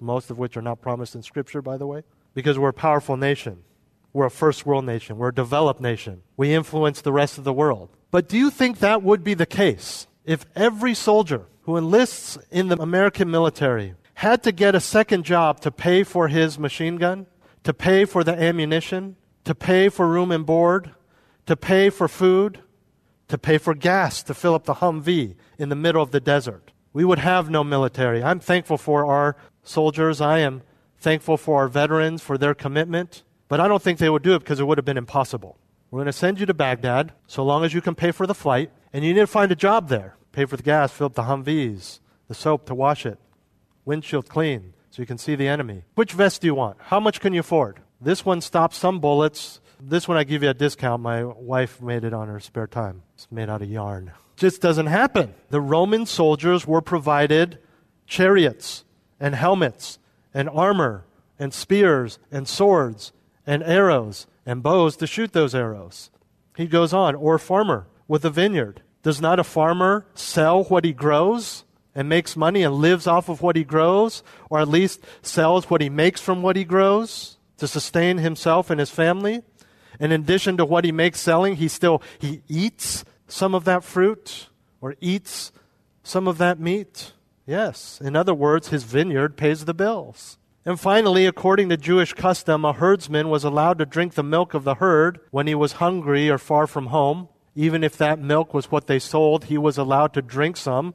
most 0.00 0.30
of 0.30 0.38
which 0.38 0.56
are 0.56 0.62
not 0.62 0.80
promised 0.80 1.14
in 1.14 1.22
Scripture, 1.22 1.62
by 1.62 1.76
the 1.76 1.86
way. 1.86 2.02
Because 2.34 2.58
we're 2.58 2.70
a 2.70 2.74
powerful 2.74 3.16
nation. 3.16 3.62
We're 4.16 4.24
a 4.24 4.30
first 4.30 4.64
world 4.64 4.86
nation. 4.86 5.18
We're 5.18 5.28
a 5.28 5.34
developed 5.34 5.78
nation. 5.78 6.22
We 6.38 6.54
influence 6.54 7.02
the 7.02 7.12
rest 7.12 7.36
of 7.36 7.44
the 7.44 7.52
world. 7.52 7.90
But 8.10 8.30
do 8.30 8.38
you 8.38 8.48
think 8.50 8.78
that 8.78 9.02
would 9.02 9.22
be 9.22 9.34
the 9.34 9.44
case 9.44 10.06
if 10.24 10.46
every 10.56 10.94
soldier 10.94 11.42
who 11.64 11.76
enlists 11.76 12.38
in 12.50 12.68
the 12.68 12.80
American 12.80 13.30
military 13.30 13.94
had 14.14 14.42
to 14.44 14.52
get 14.52 14.74
a 14.74 14.80
second 14.80 15.26
job 15.26 15.60
to 15.60 15.70
pay 15.70 16.02
for 16.02 16.28
his 16.28 16.58
machine 16.58 16.96
gun, 16.96 17.26
to 17.62 17.74
pay 17.74 18.06
for 18.06 18.24
the 18.24 18.32
ammunition, 18.32 19.16
to 19.44 19.54
pay 19.54 19.90
for 19.90 20.08
room 20.08 20.32
and 20.32 20.46
board, 20.46 20.92
to 21.44 21.54
pay 21.54 21.90
for 21.90 22.08
food, 22.08 22.60
to 23.28 23.36
pay 23.36 23.58
for 23.58 23.74
gas 23.74 24.22
to 24.22 24.32
fill 24.32 24.54
up 24.54 24.64
the 24.64 24.76
Humvee 24.76 25.34
in 25.58 25.68
the 25.68 25.76
middle 25.76 26.02
of 26.02 26.12
the 26.12 26.20
desert? 26.20 26.72
We 26.94 27.04
would 27.04 27.18
have 27.18 27.50
no 27.50 27.62
military. 27.62 28.22
I'm 28.22 28.40
thankful 28.40 28.78
for 28.78 29.04
our 29.04 29.36
soldiers. 29.62 30.22
I 30.22 30.38
am 30.38 30.62
thankful 30.96 31.36
for 31.36 31.60
our 31.60 31.68
veterans 31.68 32.22
for 32.22 32.38
their 32.38 32.54
commitment. 32.54 33.22
But 33.48 33.60
I 33.60 33.68
don't 33.68 33.82
think 33.82 33.98
they 33.98 34.10
would 34.10 34.22
do 34.22 34.34
it 34.34 34.40
because 34.40 34.60
it 34.60 34.66
would 34.66 34.78
have 34.78 34.84
been 34.84 34.96
impossible. 34.96 35.58
We're 35.90 35.98
going 35.98 36.06
to 36.06 36.12
send 36.12 36.40
you 36.40 36.46
to 36.46 36.54
Baghdad 36.54 37.12
so 37.26 37.44
long 37.44 37.64
as 37.64 37.72
you 37.72 37.80
can 37.80 37.94
pay 37.94 38.10
for 38.10 38.26
the 38.26 38.34
flight, 38.34 38.70
and 38.92 39.04
you 39.04 39.14
need 39.14 39.20
to 39.20 39.26
find 39.26 39.52
a 39.52 39.56
job 39.56 39.88
there. 39.88 40.16
Pay 40.32 40.44
for 40.44 40.56
the 40.56 40.62
gas, 40.62 40.92
fill 40.92 41.06
up 41.06 41.14
the 41.14 41.22
Humvees, 41.22 42.00
the 42.28 42.34
soap 42.34 42.66
to 42.66 42.74
wash 42.74 43.06
it, 43.06 43.18
windshield 43.84 44.28
clean 44.28 44.74
so 44.90 45.00
you 45.00 45.06
can 45.06 45.18
see 45.18 45.34
the 45.34 45.48
enemy. 45.48 45.84
Which 45.94 46.12
vest 46.12 46.40
do 46.40 46.46
you 46.46 46.54
want? 46.54 46.76
How 46.80 46.98
much 46.98 47.20
can 47.20 47.32
you 47.32 47.40
afford? 47.40 47.80
This 48.00 48.24
one 48.24 48.40
stops 48.40 48.76
some 48.76 48.98
bullets. 49.00 49.60
This 49.80 50.08
one 50.08 50.16
I 50.16 50.24
give 50.24 50.42
you 50.42 50.50
a 50.50 50.54
discount. 50.54 51.02
My 51.02 51.24
wife 51.24 51.80
made 51.80 52.04
it 52.04 52.12
on 52.12 52.28
her 52.28 52.40
spare 52.40 52.66
time. 52.66 53.02
It's 53.14 53.28
made 53.30 53.48
out 53.48 53.62
of 53.62 53.70
yarn. 53.70 54.12
Just 54.36 54.60
doesn't 54.60 54.86
happen. 54.86 55.34
The 55.50 55.60
Roman 55.60 56.04
soldiers 56.04 56.66
were 56.66 56.82
provided 56.82 57.58
chariots 58.06 58.84
and 59.18 59.34
helmets 59.34 59.98
and 60.34 60.48
armor 60.50 61.04
and 61.38 61.54
spears 61.54 62.18
and 62.30 62.46
swords 62.46 63.12
and 63.46 63.62
arrows 63.62 64.26
and 64.44 64.62
bows 64.62 64.96
to 64.96 65.06
shoot 65.06 65.32
those 65.32 65.54
arrows. 65.54 66.10
He 66.56 66.66
goes 66.66 66.92
on, 66.92 67.14
or 67.14 67.38
farmer 67.38 67.86
with 68.08 68.24
a 68.24 68.30
vineyard. 68.30 68.82
Does 69.02 69.20
not 69.20 69.38
a 69.38 69.44
farmer 69.44 70.06
sell 70.14 70.64
what 70.64 70.84
he 70.84 70.92
grows 70.92 71.64
and 71.94 72.08
makes 72.08 72.36
money 72.36 72.62
and 72.62 72.74
lives 72.74 73.06
off 73.06 73.28
of 73.28 73.40
what 73.40 73.56
he 73.56 73.64
grows, 73.64 74.22
or 74.50 74.58
at 74.58 74.68
least 74.68 75.00
sells 75.22 75.70
what 75.70 75.80
he 75.80 75.88
makes 75.88 76.20
from 76.20 76.42
what 76.42 76.56
he 76.56 76.64
grows 76.64 77.36
to 77.58 77.68
sustain 77.68 78.18
himself 78.18 78.68
and 78.68 78.80
his 78.80 78.90
family? 78.90 79.42
And 79.98 80.12
in 80.12 80.22
addition 80.22 80.56
to 80.58 80.64
what 80.64 80.84
he 80.84 80.92
makes 80.92 81.20
selling, 81.20 81.56
he 81.56 81.68
still 81.68 82.02
he 82.18 82.42
eats 82.48 83.04
some 83.28 83.54
of 83.54 83.64
that 83.64 83.84
fruit 83.84 84.48
or 84.80 84.96
eats 85.00 85.52
some 86.02 86.28
of 86.28 86.38
that 86.38 86.60
meat. 86.60 87.12
Yes. 87.46 88.00
In 88.02 88.16
other 88.16 88.34
words, 88.34 88.68
his 88.68 88.84
vineyard 88.84 89.36
pays 89.36 89.64
the 89.64 89.74
bills. 89.74 90.36
And 90.66 90.80
finally, 90.80 91.26
according 91.26 91.68
to 91.68 91.76
Jewish 91.76 92.12
custom, 92.12 92.64
a 92.64 92.72
herdsman 92.72 93.28
was 93.28 93.44
allowed 93.44 93.78
to 93.78 93.86
drink 93.86 94.14
the 94.14 94.24
milk 94.24 94.52
of 94.52 94.64
the 94.64 94.74
herd 94.74 95.20
when 95.30 95.46
he 95.46 95.54
was 95.54 95.74
hungry 95.74 96.28
or 96.28 96.38
far 96.38 96.66
from 96.66 96.86
home. 96.86 97.28
Even 97.54 97.84
if 97.84 97.96
that 97.98 98.18
milk 98.18 98.52
was 98.52 98.68
what 98.68 98.88
they 98.88 98.98
sold, 98.98 99.44
he 99.44 99.56
was 99.56 99.78
allowed 99.78 100.12
to 100.14 100.22
drink 100.22 100.56
some 100.56 100.92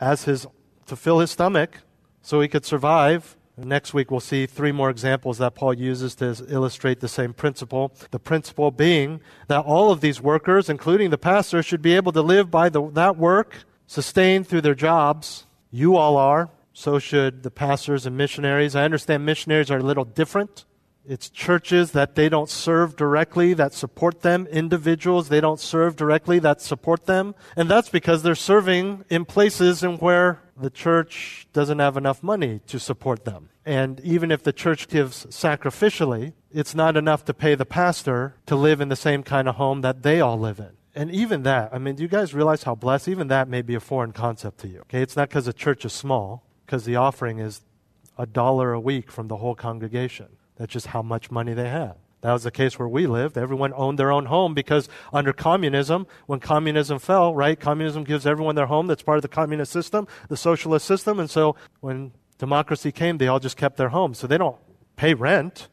as 0.00 0.24
his 0.24 0.46
to 0.86 0.94
fill 0.94 1.18
his 1.18 1.32
stomach 1.32 1.78
so 2.22 2.40
he 2.40 2.46
could 2.46 2.64
survive. 2.64 3.36
Next 3.56 3.92
week, 3.92 4.12
we'll 4.12 4.20
see 4.20 4.46
three 4.46 4.72
more 4.72 4.90
examples 4.90 5.38
that 5.38 5.56
Paul 5.56 5.74
uses 5.74 6.14
to 6.16 6.46
illustrate 6.48 7.00
the 7.00 7.08
same 7.08 7.34
principle. 7.34 7.92
The 8.12 8.20
principle 8.20 8.70
being 8.70 9.20
that 9.48 9.64
all 9.64 9.90
of 9.90 10.00
these 10.00 10.20
workers, 10.20 10.70
including 10.70 11.10
the 11.10 11.18
pastor, 11.18 11.64
should 11.64 11.82
be 11.82 11.96
able 11.96 12.12
to 12.12 12.22
live 12.22 12.48
by 12.48 12.68
the, 12.68 12.88
that 12.92 13.16
work, 13.16 13.64
sustained 13.88 14.46
through 14.46 14.62
their 14.62 14.76
jobs. 14.76 15.46
You 15.72 15.96
all 15.96 16.16
are. 16.16 16.48
So 16.72 16.98
should 16.98 17.42
the 17.42 17.50
pastors 17.50 18.06
and 18.06 18.16
missionaries. 18.16 18.76
I 18.76 18.84
understand 18.84 19.26
missionaries 19.26 19.70
are 19.70 19.78
a 19.78 19.82
little 19.82 20.04
different. 20.04 20.64
It's 21.06 21.30
churches 21.30 21.92
that 21.92 22.14
they 22.14 22.28
don't 22.28 22.48
serve 22.48 22.94
directly 22.94 23.54
that 23.54 23.72
support 23.72 24.20
them, 24.20 24.46
individuals 24.46 25.28
they 25.28 25.40
don't 25.40 25.58
serve 25.58 25.96
directly 25.96 26.38
that 26.40 26.60
support 26.60 27.06
them. 27.06 27.34
And 27.56 27.70
that's 27.70 27.88
because 27.88 28.22
they're 28.22 28.34
serving 28.34 29.04
in 29.08 29.24
places 29.24 29.82
in 29.82 29.96
where 29.96 30.42
the 30.56 30.70
church 30.70 31.48
doesn't 31.52 31.78
have 31.78 31.96
enough 31.96 32.22
money 32.22 32.60
to 32.66 32.78
support 32.78 33.24
them. 33.24 33.48
And 33.64 33.98
even 34.00 34.30
if 34.30 34.42
the 34.42 34.52
church 34.52 34.88
gives 34.88 35.26
sacrificially, 35.26 36.34
it's 36.52 36.74
not 36.74 36.96
enough 36.96 37.24
to 37.24 37.34
pay 37.34 37.54
the 37.54 37.66
pastor 37.66 38.36
to 38.46 38.54
live 38.54 38.80
in 38.80 38.88
the 38.88 38.96
same 38.96 39.22
kind 39.22 39.48
of 39.48 39.56
home 39.56 39.80
that 39.80 40.02
they 40.02 40.20
all 40.20 40.38
live 40.38 40.58
in. 40.58 40.72
And 40.94 41.10
even 41.10 41.44
that, 41.44 41.72
I 41.72 41.78
mean, 41.78 41.94
do 41.94 42.02
you 42.02 42.08
guys 42.08 42.34
realize 42.34 42.64
how 42.64 42.74
blessed? 42.74 43.08
Even 43.08 43.28
that 43.28 43.48
may 43.48 43.62
be 43.62 43.74
a 43.74 43.80
foreign 43.80 44.12
concept 44.12 44.58
to 44.60 44.68
you. 44.68 44.80
Okay, 44.80 45.02
it's 45.02 45.16
not 45.16 45.28
because 45.28 45.46
the 45.46 45.52
church 45.52 45.84
is 45.84 45.92
small 45.92 46.44
because 46.70 46.84
the 46.84 46.94
offering 46.94 47.40
is 47.40 47.62
a 48.16 48.24
dollar 48.24 48.72
a 48.72 48.78
week 48.78 49.10
from 49.10 49.26
the 49.26 49.38
whole 49.38 49.56
congregation. 49.56 50.28
That's 50.54 50.72
just 50.72 50.86
how 50.86 51.02
much 51.02 51.28
money 51.28 51.52
they 51.52 51.68
had. 51.68 51.94
That 52.20 52.32
was 52.32 52.44
the 52.44 52.52
case 52.52 52.78
where 52.78 52.86
we 52.86 53.08
lived. 53.08 53.36
Everyone 53.36 53.72
owned 53.74 53.98
their 53.98 54.12
own 54.12 54.26
home 54.26 54.54
because 54.54 54.88
under 55.12 55.32
communism, 55.32 56.06
when 56.26 56.38
communism 56.38 57.00
fell, 57.00 57.34
right, 57.34 57.58
communism 57.58 58.04
gives 58.04 58.24
everyone 58.24 58.54
their 58.54 58.66
home 58.66 58.86
that's 58.86 59.02
part 59.02 59.18
of 59.18 59.22
the 59.22 59.28
communist 59.28 59.72
system, 59.72 60.06
the 60.28 60.36
socialist 60.36 60.86
system. 60.86 61.18
And 61.18 61.28
so 61.28 61.56
when 61.80 62.12
democracy 62.38 62.92
came, 62.92 63.18
they 63.18 63.26
all 63.26 63.40
just 63.40 63.56
kept 63.56 63.76
their 63.76 63.88
homes. 63.88 64.18
So 64.18 64.28
they 64.28 64.38
don't 64.38 64.58
pay 64.94 65.12
rent. 65.12 65.66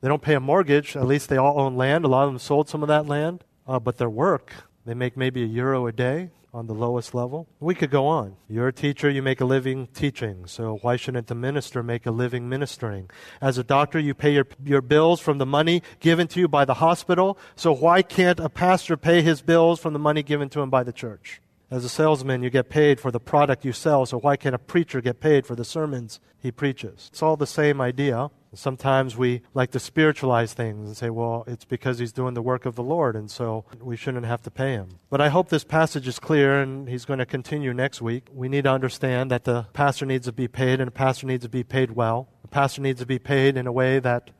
They 0.00 0.06
don't 0.06 0.22
pay 0.22 0.34
a 0.34 0.40
mortgage. 0.40 0.94
At 0.94 1.06
least 1.06 1.28
they 1.28 1.38
all 1.38 1.58
own 1.58 1.74
land. 1.74 2.04
A 2.04 2.08
lot 2.08 2.26
of 2.26 2.30
them 2.30 2.38
sold 2.38 2.68
some 2.68 2.82
of 2.82 2.88
that 2.88 3.06
land. 3.06 3.42
Uh, 3.66 3.80
but 3.80 3.96
their 3.96 4.10
work, 4.10 4.52
they 4.84 4.94
make 4.94 5.16
maybe 5.16 5.42
a 5.42 5.46
euro 5.46 5.88
a 5.88 5.92
day 5.92 6.30
on 6.52 6.66
the 6.66 6.74
lowest 6.74 7.14
level. 7.14 7.48
We 7.60 7.74
could 7.74 7.90
go 7.90 8.06
on. 8.06 8.36
You're 8.48 8.68
a 8.68 8.72
teacher, 8.72 9.08
you 9.08 9.22
make 9.22 9.40
a 9.40 9.44
living 9.44 9.86
teaching. 9.88 10.46
So 10.46 10.78
why 10.82 10.96
shouldn't 10.96 11.28
the 11.28 11.34
minister 11.34 11.82
make 11.82 12.06
a 12.06 12.10
living 12.10 12.48
ministering? 12.48 13.10
As 13.40 13.58
a 13.58 13.64
doctor, 13.64 13.98
you 13.98 14.14
pay 14.14 14.34
your, 14.34 14.46
your 14.64 14.82
bills 14.82 15.20
from 15.20 15.38
the 15.38 15.46
money 15.46 15.82
given 16.00 16.26
to 16.28 16.40
you 16.40 16.48
by 16.48 16.64
the 16.64 16.74
hospital. 16.74 17.38
So 17.54 17.72
why 17.72 18.02
can't 18.02 18.40
a 18.40 18.48
pastor 18.48 18.96
pay 18.96 19.22
his 19.22 19.42
bills 19.42 19.80
from 19.80 19.92
the 19.92 19.98
money 19.98 20.22
given 20.22 20.48
to 20.50 20.60
him 20.60 20.70
by 20.70 20.82
the 20.82 20.92
church? 20.92 21.40
As 21.70 21.84
a 21.84 21.88
salesman, 21.88 22.42
you 22.42 22.50
get 22.50 22.68
paid 22.68 22.98
for 22.98 23.12
the 23.12 23.20
product 23.20 23.64
you 23.64 23.72
sell. 23.72 24.04
So 24.04 24.18
why 24.18 24.36
can't 24.36 24.56
a 24.56 24.58
preacher 24.58 25.00
get 25.00 25.20
paid 25.20 25.46
for 25.46 25.54
the 25.54 25.64
sermons 25.64 26.18
he 26.40 26.50
preaches? 26.50 27.10
It's 27.12 27.22
all 27.22 27.36
the 27.36 27.46
same 27.46 27.80
idea. 27.80 28.30
Sometimes 28.52 29.16
we 29.16 29.42
like 29.54 29.70
to 29.70 29.78
spiritualize 29.78 30.52
things 30.54 30.88
and 30.88 30.96
say, 30.96 31.08
well, 31.08 31.44
it's 31.46 31.64
because 31.64 31.98
he's 31.98 32.12
doing 32.12 32.34
the 32.34 32.42
work 32.42 32.66
of 32.66 32.74
the 32.74 32.82
Lord, 32.82 33.14
and 33.14 33.30
so 33.30 33.64
we 33.80 33.96
shouldn't 33.96 34.26
have 34.26 34.42
to 34.42 34.50
pay 34.50 34.72
him. 34.72 34.98
But 35.08 35.20
I 35.20 35.28
hope 35.28 35.48
this 35.48 35.62
passage 35.62 36.08
is 36.08 36.18
clear, 36.18 36.60
and 36.60 36.88
he's 36.88 37.04
going 37.04 37.20
to 37.20 37.26
continue 37.26 37.72
next 37.72 38.02
week. 38.02 38.26
We 38.32 38.48
need 38.48 38.64
to 38.64 38.70
understand 38.70 39.30
that 39.30 39.44
the 39.44 39.66
pastor 39.72 40.04
needs 40.04 40.26
to 40.26 40.32
be 40.32 40.48
paid, 40.48 40.80
and 40.80 40.88
the 40.88 40.92
pastor 40.92 41.26
needs 41.26 41.44
to 41.44 41.48
be 41.48 41.62
paid 41.62 41.92
well. 41.92 42.28
The 42.42 42.48
pastor 42.48 42.82
needs 42.82 42.98
to 43.00 43.06
be 43.06 43.20
paid 43.20 43.56
in 43.56 43.66
a 43.66 43.72
way 43.72 44.00
that 44.00 44.30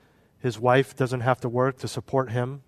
his 0.41 0.59
wife 0.59 0.97
doesn't 0.97 1.21
have 1.21 1.41
to 1.41 1.49
work 1.49 1.79
to 1.79 1.89
support 1.89 2.33
him 2.33 2.63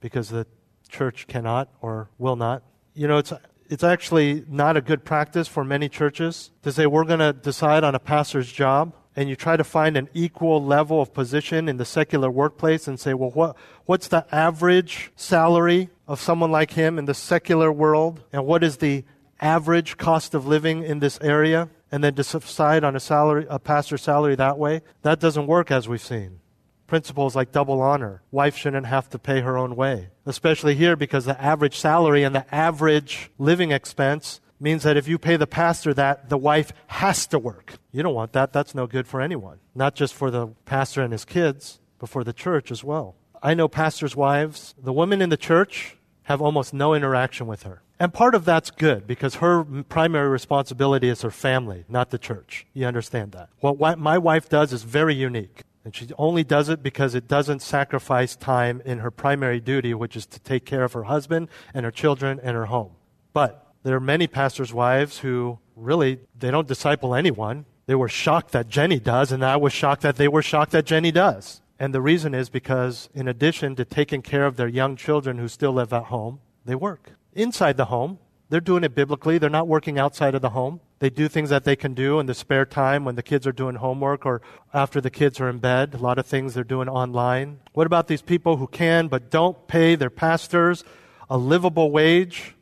because 0.00 0.30
the 0.30 0.46
church 0.88 1.26
cannot 1.28 1.68
or 1.80 2.10
will 2.18 2.36
not. 2.36 2.64
You 2.94 3.06
know, 3.06 3.18
it's 3.18 3.32
it's 3.68 3.84
actually 3.84 4.44
not 4.48 4.76
a 4.76 4.80
good 4.80 5.04
practice 5.04 5.46
for 5.46 5.64
many 5.64 5.88
churches 5.88 6.50
to 6.62 6.72
say 6.72 6.86
we're 6.86 7.04
going 7.04 7.20
to 7.20 7.32
decide 7.32 7.84
on 7.84 7.94
a 7.94 8.00
pastor's 8.00 8.50
job 8.50 8.92
and 9.20 9.28
you 9.28 9.36
try 9.36 9.54
to 9.54 9.64
find 9.64 9.98
an 9.98 10.08
equal 10.14 10.64
level 10.64 11.02
of 11.02 11.12
position 11.12 11.68
in 11.68 11.76
the 11.76 11.84
secular 11.84 12.30
workplace 12.30 12.88
and 12.88 12.98
say, 12.98 13.12
well, 13.12 13.28
what, 13.28 13.54
what's 13.84 14.08
the 14.08 14.24
average 14.34 15.12
salary 15.14 15.90
of 16.08 16.18
someone 16.18 16.50
like 16.50 16.70
him 16.70 16.98
in 16.98 17.04
the 17.04 17.12
secular 17.12 17.70
world? 17.70 18.24
And 18.32 18.46
what 18.46 18.64
is 18.64 18.78
the 18.78 19.04
average 19.38 19.98
cost 19.98 20.32
of 20.32 20.46
living 20.46 20.84
in 20.84 21.00
this 21.00 21.18
area? 21.20 21.68
And 21.92 22.02
then 22.02 22.14
decide 22.14 22.82
on 22.82 22.96
a 22.96 23.00
salary, 23.00 23.46
a 23.50 23.58
pastor's 23.58 24.00
salary 24.00 24.36
that 24.36 24.56
way? 24.56 24.80
That 25.02 25.20
doesn't 25.20 25.46
work 25.46 25.70
as 25.70 25.86
we've 25.86 26.00
seen. 26.00 26.40
Principles 26.86 27.36
like 27.36 27.52
double 27.52 27.82
honor. 27.82 28.22
Wife 28.30 28.56
shouldn't 28.56 28.86
have 28.86 29.10
to 29.10 29.18
pay 29.18 29.42
her 29.42 29.58
own 29.58 29.76
way. 29.76 30.08
Especially 30.24 30.76
here 30.76 30.96
because 30.96 31.26
the 31.26 31.38
average 31.38 31.76
salary 31.76 32.22
and 32.22 32.34
the 32.34 32.54
average 32.54 33.30
living 33.36 33.70
expense 33.70 34.40
means 34.60 34.82
that 34.82 34.96
if 34.96 35.08
you 35.08 35.18
pay 35.18 35.36
the 35.36 35.46
pastor 35.46 35.94
that, 35.94 36.28
the 36.28 36.38
wife 36.38 36.72
has 36.88 37.26
to 37.28 37.38
work. 37.38 37.74
You 37.92 38.02
don't 38.02 38.14
want 38.14 38.32
that. 38.32 38.52
That's 38.52 38.74
no 38.74 38.86
good 38.86 39.08
for 39.08 39.20
anyone. 39.20 39.58
Not 39.74 39.94
just 39.94 40.14
for 40.14 40.30
the 40.30 40.48
pastor 40.66 41.02
and 41.02 41.12
his 41.12 41.24
kids, 41.24 41.80
but 41.98 42.08
for 42.08 42.22
the 42.22 42.32
church 42.32 42.70
as 42.70 42.84
well. 42.84 43.16
I 43.42 43.54
know 43.54 43.68
pastors' 43.68 44.14
wives, 44.14 44.74
the 44.80 44.92
women 44.92 45.22
in 45.22 45.30
the 45.30 45.36
church 45.36 45.96
have 46.24 46.42
almost 46.42 46.74
no 46.74 46.94
interaction 46.94 47.46
with 47.46 47.62
her. 47.62 47.82
And 47.98 48.14
part 48.14 48.34
of 48.34 48.44
that's 48.44 48.70
good 48.70 49.06
because 49.06 49.36
her 49.36 49.64
primary 49.64 50.28
responsibility 50.28 51.08
is 51.08 51.22
her 51.22 51.30
family, 51.30 51.84
not 51.88 52.10
the 52.10 52.18
church. 52.18 52.66
You 52.72 52.86
understand 52.86 53.32
that. 53.32 53.50
What 53.60 53.98
my 53.98 54.18
wife 54.18 54.48
does 54.48 54.72
is 54.72 54.82
very 54.82 55.14
unique. 55.14 55.62
And 55.84 55.96
she 55.96 56.08
only 56.18 56.44
does 56.44 56.68
it 56.68 56.82
because 56.82 57.14
it 57.14 57.26
doesn't 57.26 57.60
sacrifice 57.60 58.36
time 58.36 58.82
in 58.84 58.98
her 58.98 59.10
primary 59.10 59.60
duty, 59.60 59.94
which 59.94 60.14
is 60.14 60.26
to 60.26 60.40
take 60.40 60.66
care 60.66 60.84
of 60.84 60.92
her 60.92 61.04
husband 61.04 61.48
and 61.72 61.84
her 61.84 61.90
children 61.90 62.38
and 62.42 62.54
her 62.54 62.66
home. 62.66 62.92
But 63.32 63.66
there 63.82 63.96
are 63.96 64.00
many 64.00 64.26
pastors' 64.26 64.74
wives 64.74 65.18
who 65.18 65.58
really 65.76 66.20
they 66.38 66.50
don't 66.50 66.68
disciple 66.68 67.14
anyone. 67.14 67.64
They 67.86 67.94
were 67.94 68.08
shocked 68.08 68.52
that 68.52 68.68
Jenny 68.68 69.00
does, 69.00 69.32
and 69.32 69.44
I 69.44 69.56
was 69.56 69.72
shocked 69.72 70.02
that 70.02 70.16
they 70.16 70.28
were 70.28 70.42
shocked 70.42 70.72
that 70.72 70.84
Jenny 70.86 71.10
does. 71.10 71.60
And 71.78 71.94
the 71.94 72.02
reason 72.02 72.34
is 72.34 72.50
because, 72.50 73.08
in 73.14 73.26
addition 73.26 73.74
to 73.76 73.84
taking 73.84 74.20
care 74.20 74.44
of 74.44 74.56
their 74.56 74.68
young 74.68 74.96
children 74.96 75.38
who 75.38 75.48
still 75.48 75.72
live 75.72 75.92
at 75.92 76.04
home, 76.04 76.40
they 76.64 76.74
work 76.74 77.12
inside 77.32 77.76
the 77.78 77.86
home. 77.86 78.18
They're 78.50 78.60
doing 78.60 78.84
it 78.84 78.94
biblically. 78.94 79.38
They're 79.38 79.48
not 79.48 79.68
working 79.68 79.98
outside 79.98 80.34
of 80.34 80.42
the 80.42 80.50
home. 80.50 80.80
They 80.98 81.08
do 81.08 81.28
things 81.28 81.48
that 81.50 81.64
they 81.64 81.76
can 81.76 81.94
do 81.94 82.20
in 82.20 82.26
the 82.26 82.34
spare 82.34 82.66
time 82.66 83.04
when 83.04 83.14
the 83.14 83.22
kids 83.22 83.46
are 83.46 83.52
doing 83.52 83.76
homework 83.76 84.26
or 84.26 84.42
after 84.74 85.00
the 85.00 85.08
kids 85.08 85.40
are 85.40 85.48
in 85.48 85.58
bed. 85.58 85.94
A 85.94 85.98
lot 85.98 86.18
of 86.18 86.26
things 86.26 86.52
they're 86.52 86.64
doing 86.64 86.88
online. 86.88 87.60
What 87.72 87.86
about 87.86 88.08
these 88.08 88.22
people 88.22 88.58
who 88.58 88.66
can 88.66 89.08
but 89.08 89.30
don't 89.30 89.66
pay 89.66 89.94
their 89.94 90.10
pastors 90.10 90.84
a 91.30 91.38
livable 91.38 91.90
wage? 91.90 92.54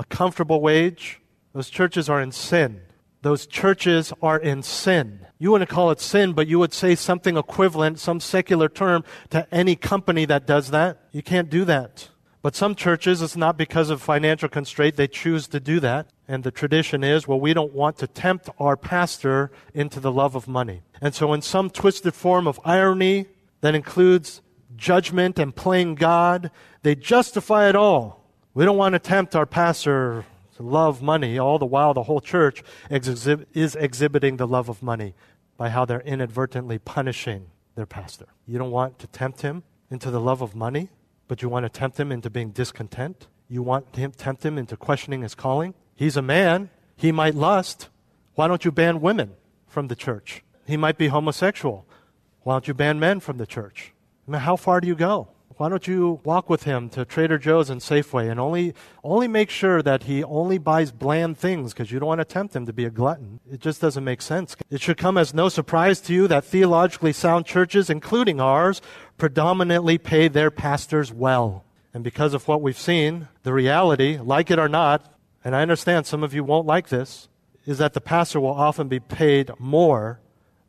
A 0.00 0.04
comfortable 0.04 0.62
wage, 0.62 1.20
those 1.52 1.68
churches 1.68 2.08
are 2.08 2.22
in 2.22 2.32
sin. 2.32 2.80
Those 3.20 3.46
churches 3.46 4.14
are 4.22 4.38
in 4.38 4.62
sin. 4.62 5.26
You 5.38 5.50
wouldn't 5.50 5.68
call 5.68 5.90
it 5.90 6.00
sin, 6.00 6.32
but 6.32 6.46
you 6.46 6.58
would 6.58 6.72
say 6.72 6.94
something 6.94 7.36
equivalent, 7.36 7.98
some 7.98 8.18
secular 8.18 8.70
term, 8.70 9.04
to 9.28 9.46
any 9.52 9.76
company 9.76 10.24
that 10.24 10.46
does 10.46 10.70
that. 10.70 11.02
You 11.12 11.22
can't 11.22 11.50
do 11.50 11.66
that. 11.66 12.08
But 12.40 12.56
some 12.56 12.74
churches, 12.74 13.20
it's 13.20 13.36
not 13.36 13.58
because 13.58 13.90
of 13.90 14.00
financial 14.00 14.48
constraint, 14.48 14.96
they 14.96 15.06
choose 15.06 15.46
to 15.48 15.60
do 15.60 15.80
that. 15.80 16.08
And 16.26 16.44
the 16.44 16.50
tradition 16.50 17.04
is, 17.04 17.28
well, 17.28 17.38
we 17.38 17.52
don't 17.52 17.74
want 17.74 17.98
to 17.98 18.06
tempt 18.06 18.48
our 18.58 18.78
pastor 18.78 19.50
into 19.74 20.00
the 20.00 20.10
love 20.10 20.34
of 20.34 20.48
money. 20.48 20.80
And 21.02 21.14
so, 21.14 21.34
in 21.34 21.42
some 21.42 21.68
twisted 21.68 22.14
form 22.14 22.46
of 22.46 22.58
irony 22.64 23.26
that 23.60 23.74
includes 23.74 24.40
judgment 24.76 25.38
and 25.38 25.54
playing 25.54 25.96
God, 25.96 26.50
they 26.82 26.94
justify 26.94 27.68
it 27.68 27.76
all 27.76 28.19
we 28.54 28.64
don't 28.64 28.76
want 28.76 28.94
to 28.94 28.98
tempt 28.98 29.36
our 29.36 29.46
pastor 29.46 30.24
to 30.56 30.62
love 30.62 31.02
money, 31.02 31.38
all 31.38 31.58
the 31.58 31.66
while 31.66 31.94
the 31.94 32.02
whole 32.02 32.20
church 32.20 32.62
is 32.90 33.76
exhibiting 33.76 34.36
the 34.36 34.46
love 34.46 34.68
of 34.68 34.82
money 34.82 35.14
by 35.56 35.68
how 35.68 35.84
they're 35.84 36.00
inadvertently 36.00 36.78
punishing 36.78 37.46
their 37.76 37.86
pastor. 37.86 38.26
You 38.46 38.58
don't 38.58 38.70
want 38.70 38.98
to 38.98 39.06
tempt 39.06 39.42
him 39.42 39.62
into 39.90 40.10
the 40.10 40.20
love 40.20 40.42
of 40.42 40.54
money, 40.54 40.88
but 41.28 41.42
you 41.42 41.48
want 41.48 41.64
to 41.64 41.68
tempt 41.68 41.98
him 42.00 42.10
into 42.10 42.28
being 42.28 42.50
discontent. 42.50 43.28
You 43.48 43.62
want 43.62 43.92
to 43.92 44.08
tempt 44.08 44.44
him 44.44 44.58
into 44.58 44.76
questioning 44.76 45.22
his 45.22 45.34
calling. 45.34 45.74
He's 45.94 46.16
a 46.16 46.22
man. 46.22 46.70
He 46.96 47.12
might 47.12 47.34
lust. 47.34 47.88
Why 48.34 48.48
don't 48.48 48.64
you 48.64 48.72
ban 48.72 49.00
women 49.00 49.32
from 49.66 49.88
the 49.88 49.96
church? 49.96 50.42
He 50.66 50.76
might 50.76 50.98
be 50.98 51.08
homosexual. 51.08 51.86
Why 52.42 52.54
don't 52.54 52.68
you 52.68 52.74
ban 52.74 52.98
men 52.98 53.20
from 53.20 53.38
the 53.38 53.46
church? 53.46 53.92
I 54.26 54.30
mean, 54.30 54.40
how 54.40 54.56
far 54.56 54.80
do 54.80 54.88
you 54.88 54.94
go? 54.94 55.28
Why 55.60 55.68
don't 55.68 55.86
you 55.86 56.20
walk 56.24 56.48
with 56.48 56.62
him 56.62 56.88
to 56.88 57.04
Trader 57.04 57.36
Joe's 57.36 57.68
and 57.68 57.82
Safeway 57.82 58.30
and 58.30 58.40
only, 58.40 58.72
only 59.04 59.28
make 59.28 59.50
sure 59.50 59.82
that 59.82 60.04
he 60.04 60.24
only 60.24 60.56
buys 60.56 60.90
bland 60.90 61.36
things 61.36 61.74
because 61.74 61.92
you 61.92 62.00
don't 62.00 62.08
want 62.08 62.22
to 62.22 62.24
tempt 62.24 62.56
him 62.56 62.64
to 62.64 62.72
be 62.72 62.86
a 62.86 62.90
glutton? 62.90 63.40
It 63.52 63.60
just 63.60 63.78
doesn't 63.78 64.02
make 64.02 64.22
sense. 64.22 64.56
It 64.70 64.80
should 64.80 64.96
come 64.96 65.18
as 65.18 65.34
no 65.34 65.50
surprise 65.50 66.00
to 66.00 66.14
you 66.14 66.26
that 66.28 66.46
theologically 66.46 67.12
sound 67.12 67.44
churches, 67.44 67.90
including 67.90 68.40
ours, 68.40 68.80
predominantly 69.18 69.98
pay 69.98 70.28
their 70.28 70.50
pastors 70.50 71.12
well. 71.12 71.66
And 71.92 72.02
because 72.02 72.32
of 72.32 72.48
what 72.48 72.62
we've 72.62 72.78
seen, 72.78 73.28
the 73.42 73.52
reality, 73.52 74.16
like 74.16 74.50
it 74.50 74.58
or 74.58 74.66
not, 74.66 75.12
and 75.44 75.54
I 75.54 75.60
understand 75.60 76.06
some 76.06 76.22
of 76.22 76.32
you 76.32 76.42
won't 76.42 76.66
like 76.66 76.88
this, 76.88 77.28
is 77.66 77.76
that 77.76 77.92
the 77.92 78.00
pastor 78.00 78.40
will 78.40 78.48
often 78.48 78.88
be 78.88 78.98
paid 78.98 79.50
more 79.58 80.20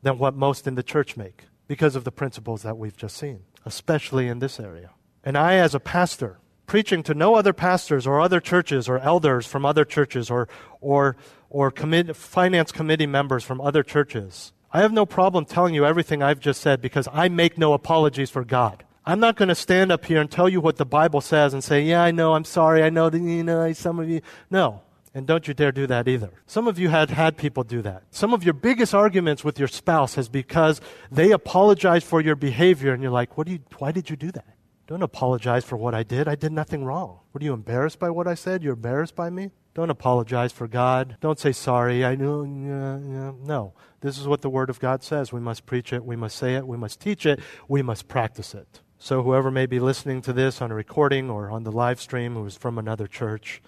than 0.02 0.18
what 0.18 0.36
most 0.36 0.66
in 0.66 0.74
the 0.74 0.82
church 0.82 1.16
make 1.16 1.46
because 1.66 1.96
of 1.96 2.04
the 2.04 2.12
principles 2.12 2.60
that 2.60 2.76
we've 2.76 2.98
just 2.98 3.16
seen 3.16 3.44
especially 3.64 4.28
in 4.28 4.38
this 4.38 4.58
area. 4.58 4.90
And 5.24 5.36
I, 5.36 5.54
as 5.54 5.74
a 5.74 5.80
pastor, 5.80 6.38
preaching 6.66 7.02
to 7.04 7.14
no 7.14 7.34
other 7.34 7.52
pastors 7.52 8.06
or 8.06 8.20
other 8.20 8.40
churches 8.40 8.88
or 8.88 8.98
elders 8.98 9.46
from 9.46 9.64
other 9.64 9.84
churches 9.84 10.30
or, 10.30 10.48
or, 10.80 11.16
or 11.50 11.70
commit, 11.70 12.16
finance 12.16 12.72
committee 12.72 13.06
members 13.06 13.44
from 13.44 13.60
other 13.60 13.82
churches, 13.82 14.52
I 14.72 14.80
have 14.80 14.92
no 14.92 15.04
problem 15.04 15.44
telling 15.44 15.74
you 15.74 15.84
everything 15.84 16.22
I've 16.22 16.40
just 16.40 16.60
said 16.60 16.80
because 16.80 17.06
I 17.12 17.28
make 17.28 17.58
no 17.58 17.74
apologies 17.74 18.30
for 18.30 18.44
God. 18.44 18.84
I'm 19.04 19.20
not 19.20 19.36
going 19.36 19.48
to 19.48 19.54
stand 19.54 19.90
up 19.90 20.04
here 20.04 20.20
and 20.20 20.30
tell 20.30 20.48
you 20.48 20.60
what 20.60 20.76
the 20.76 20.86
Bible 20.86 21.20
says 21.20 21.52
and 21.52 21.62
say, 21.62 21.82
yeah, 21.82 22.02
I 22.02 22.12
know, 22.12 22.34
I'm 22.34 22.44
sorry, 22.44 22.82
I 22.82 22.90
know 22.90 23.10
that, 23.10 23.18
you 23.18 23.42
know, 23.42 23.72
some 23.72 23.98
of 23.98 24.08
you. 24.08 24.22
No. 24.50 24.82
And 25.14 25.26
don't 25.26 25.46
you 25.46 25.52
dare 25.52 25.72
do 25.72 25.86
that 25.86 26.08
either. 26.08 26.30
Some 26.46 26.66
of 26.66 26.78
you 26.78 26.88
had 26.88 27.10
had 27.10 27.36
people 27.36 27.64
do 27.64 27.82
that. 27.82 28.04
Some 28.10 28.32
of 28.32 28.44
your 28.44 28.54
biggest 28.54 28.94
arguments 28.94 29.44
with 29.44 29.58
your 29.58 29.68
spouse 29.68 30.16
is 30.16 30.28
because 30.28 30.80
they 31.10 31.32
apologize 31.32 32.02
for 32.02 32.20
your 32.20 32.34
behavior 32.34 32.94
and 32.94 33.02
you're 33.02 33.12
like, 33.12 33.36
what 33.36 33.46
do 33.46 33.52
you, 33.52 33.58
why 33.78 33.92
did 33.92 34.08
you 34.08 34.16
do 34.16 34.32
that? 34.32 34.56
Don't 34.86 35.02
apologize 35.02 35.64
for 35.64 35.76
what 35.76 35.94
I 35.94 36.02
did. 36.02 36.28
I 36.28 36.34
did 36.34 36.52
nothing 36.52 36.84
wrong. 36.84 37.20
What 37.30 37.42
are 37.42 37.44
you 37.44 37.52
embarrassed 37.52 37.98
by 37.98 38.10
what 38.10 38.26
I 38.26 38.34
said? 38.34 38.62
You're 38.62 38.74
embarrassed 38.74 39.14
by 39.14 39.30
me? 39.30 39.50
Don't 39.74 39.90
apologize 39.90 40.52
for 40.52 40.68
God. 40.68 41.16
Don't 41.20 41.38
say 41.38 41.52
sorry. 41.52 42.04
I 42.04 42.14
know. 42.14 42.44
No. 42.44 43.74
This 44.00 44.18
is 44.18 44.26
what 44.26 44.42
the 44.42 44.50
Word 44.50 44.68
of 44.68 44.80
God 44.80 45.02
says. 45.02 45.32
We 45.32 45.40
must 45.40 45.64
preach 45.64 45.92
it. 45.92 46.04
We 46.04 46.16
must 46.16 46.36
say 46.36 46.56
it. 46.56 46.66
We 46.66 46.76
must 46.76 47.00
teach 47.00 47.24
it. 47.24 47.40
We 47.68 47.80
must 47.80 48.08
practice 48.08 48.54
it. 48.54 48.80
So, 48.98 49.22
whoever 49.22 49.50
may 49.50 49.66
be 49.66 49.80
listening 49.80 50.20
to 50.22 50.32
this 50.32 50.60
on 50.60 50.70
a 50.70 50.74
recording 50.74 51.30
or 51.30 51.50
on 51.50 51.64
the 51.64 51.72
live 51.72 52.00
stream 52.00 52.34
who 52.34 52.44
is 52.44 52.56
from 52.56 52.78
another 52.78 53.06
church, 53.06 53.62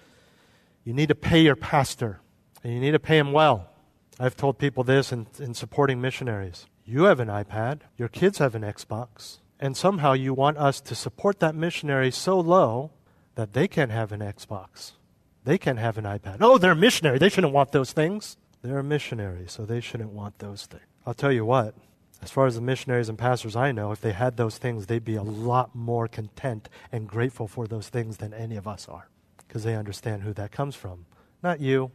you 0.85 0.93
need 0.93 1.09
to 1.09 1.15
pay 1.15 1.41
your 1.41 1.55
pastor, 1.55 2.21
and 2.63 2.71
you 2.71 2.79
need 2.79 2.91
to 2.91 2.99
pay 2.99 3.17
him 3.17 3.33
well. 3.33 3.67
I've 4.19 4.37
told 4.37 4.59
people 4.59 4.83
this 4.83 5.11
in, 5.11 5.25
in 5.39 5.55
supporting 5.55 5.99
missionaries. 5.99 6.67
You 6.85 7.05
have 7.05 7.19
an 7.19 7.27
iPad, 7.27 7.81
your 7.97 8.07
kids 8.07 8.37
have 8.37 8.53
an 8.53 8.61
Xbox, 8.61 9.39
and 9.59 9.75
somehow 9.75 10.13
you 10.13 10.33
want 10.33 10.57
us 10.59 10.79
to 10.81 10.95
support 10.95 11.39
that 11.39 11.55
missionary 11.55 12.11
so 12.11 12.39
low 12.39 12.91
that 13.33 13.53
they 13.53 13.67
can't 13.67 13.91
have 13.91 14.11
an 14.11 14.19
Xbox. 14.19 14.91
They 15.43 15.57
can't 15.57 15.79
have 15.79 15.97
an 15.97 16.05
iPad. 16.05 16.37
Oh, 16.41 16.59
they're 16.59 16.73
a 16.73 16.75
missionary. 16.75 17.17
They 17.17 17.29
shouldn't 17.29 17.53
want 17.53 17.71
those 17.71 17.91
things. 17.91 18.37
They're 18.61 18.79
a 18.79 18.83
missionary, 18.83 19.45
so 19.47 19.65
they 19.65 19.81
shouldn't 19.81 20.11
want 20.11 20.37
those 20.37 20.67
things. 20.67 20.83
I'll 21.03 21.15
tell 21.15 21.31
you 21.31 21.45
what, 21.45 21.73
as 22.21 22.29
far 22.29 22.45
as 22.45 22.55
the 22.55 22.61
missionaries 22.61 23.09
and 23.09 23.17
pastors 23.17 23.55
I 23.55 23.71
know, 23.71 23.91
if 23.91 24.01
they 24.01 24.13
had 24.13 24.37
those 24.37 24.59
things, 24.59 24.85
they'd 24.85 25.03
be 25.03 25.15
a 25.15 25.23
lot 25.23 25.73
more 25.73 26.07
content 26.07 26.69
and 26.91 27.07
grateful 27.07 27.47
for 27.47 27.67
those 27.67 27.89
things 27.89 28.17
than 28.17 28.35
any 28.35 28.55
of 28.55 28.67
us 28.67 28.87
are 28.87 29.09
because 29.55 29.63
they 29.63 29.77
understand 29.77 30.23
who 30.23 30.33
that 30.33 30.51
comes 30.51 30.75
from. 30.75 31.05
Not 31.41 31.61
you, 31.61 31.89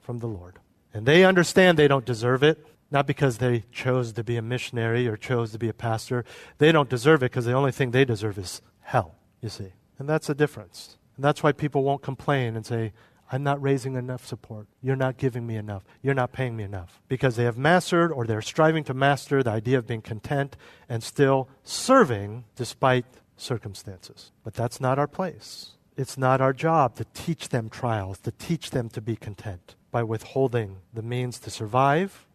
from 0.00 0.18
the 0.18 0.26
Lord. 0.26 0.58
And 0.92 1.06
they 1.06 1.24
understand 1.24 1.78
they 1.78 1.86
don't 1.86 2.04
deserve 2.04 2.42
it, 2.42 2.66
not 2.90 3.06
because 3.06 3.38
they 3.38 3.62
chose 3.70 4.12
to 4.14 4.24
be 4.24 4.36
a 4.36 4.42
missionary 4.42 5.06
or 5.06 5.16
chose 5.16 5.52
to 5.52 5.58
be 5.60 5.68
a 5.68 5.72
pastor. 5.72 6.24
They 6.58 6.72
don't 6.72 6.90
deserve 6.90 7.22
it 7.22 7.30
because 7.30 7.44
the 7.44 7.52
only 7.52 7.70
thing 7.70 7.92
they 7.92 8.04
deserve 8.04 8.38
is 8.38 8.60
hell, 8.80 9.14
you 9.40 9.48
see. 9.48 9.72
And 10.00 10.08
that's 10.08 10.26
the 10.26 10.34
difference. 10.34 10.98
And 11.14 11.24
that's 11.24 11.44
why 11.44 11.52
people 11.52 11.84
won't 11.84 12.02
complain 12.02 12.56
and 12.56 12.66
say, 12.66 12.92
I'm 13.30 13.44
not 13.44 13.62
raising 13.62 13.94
enough 13.94 14.26
support. 14.26 14.66
You're 14.82 14.96
not 14.96 15.16
giving 15.16 15.46
me 15.46 15.54
enough. 15.54 15.84
You're 16.02 16.14
not 16.14 16.32
paying 16.32 16.56
me 16.56 16.64
enough. 16.64 17.00
Because 17.06 17.36
they 17.36 17.44
have 17.44 17.56
mastered 17.56 18.10
or 18.10 18.26
they're 18.26 18.42
striving 18.42 18.82
to 18.82 18.94
master 18.94 19.44
the 19.44 19.50
idea 19.50 19.78
of 19.78 19.86
being 19.86 20.02
content 20.02 20.56
and 20.88 21.04
still 21.04 21.48
serving 21.62 22.46
despite 22.56 23.04
circumstances. 23.36 24.32
But 24.42 24.54
that's 24.54 24.80
not 24.80 24.98
our 24.98 25.06
place. 25.06 25.76
It's 25.96 26.16
not 26.16 26.40
our 26.40 26.52
job 26.52 26.96
to 26.96 27.04
teach 27.14 27.48
them 27.48 27.68
trials, 27.68 28.18
to 28.20 28.30
teach 28.30 28.70
them 28.70 28.88
to 28.90 29.00
be 29.00 29.16
content 29.16 29.74
by 29.90 30.02
withholding 30.02 30.78
the 30.94 31.02
means 31.02 31.38
to 31.40 31.50
survive 31.50 32.26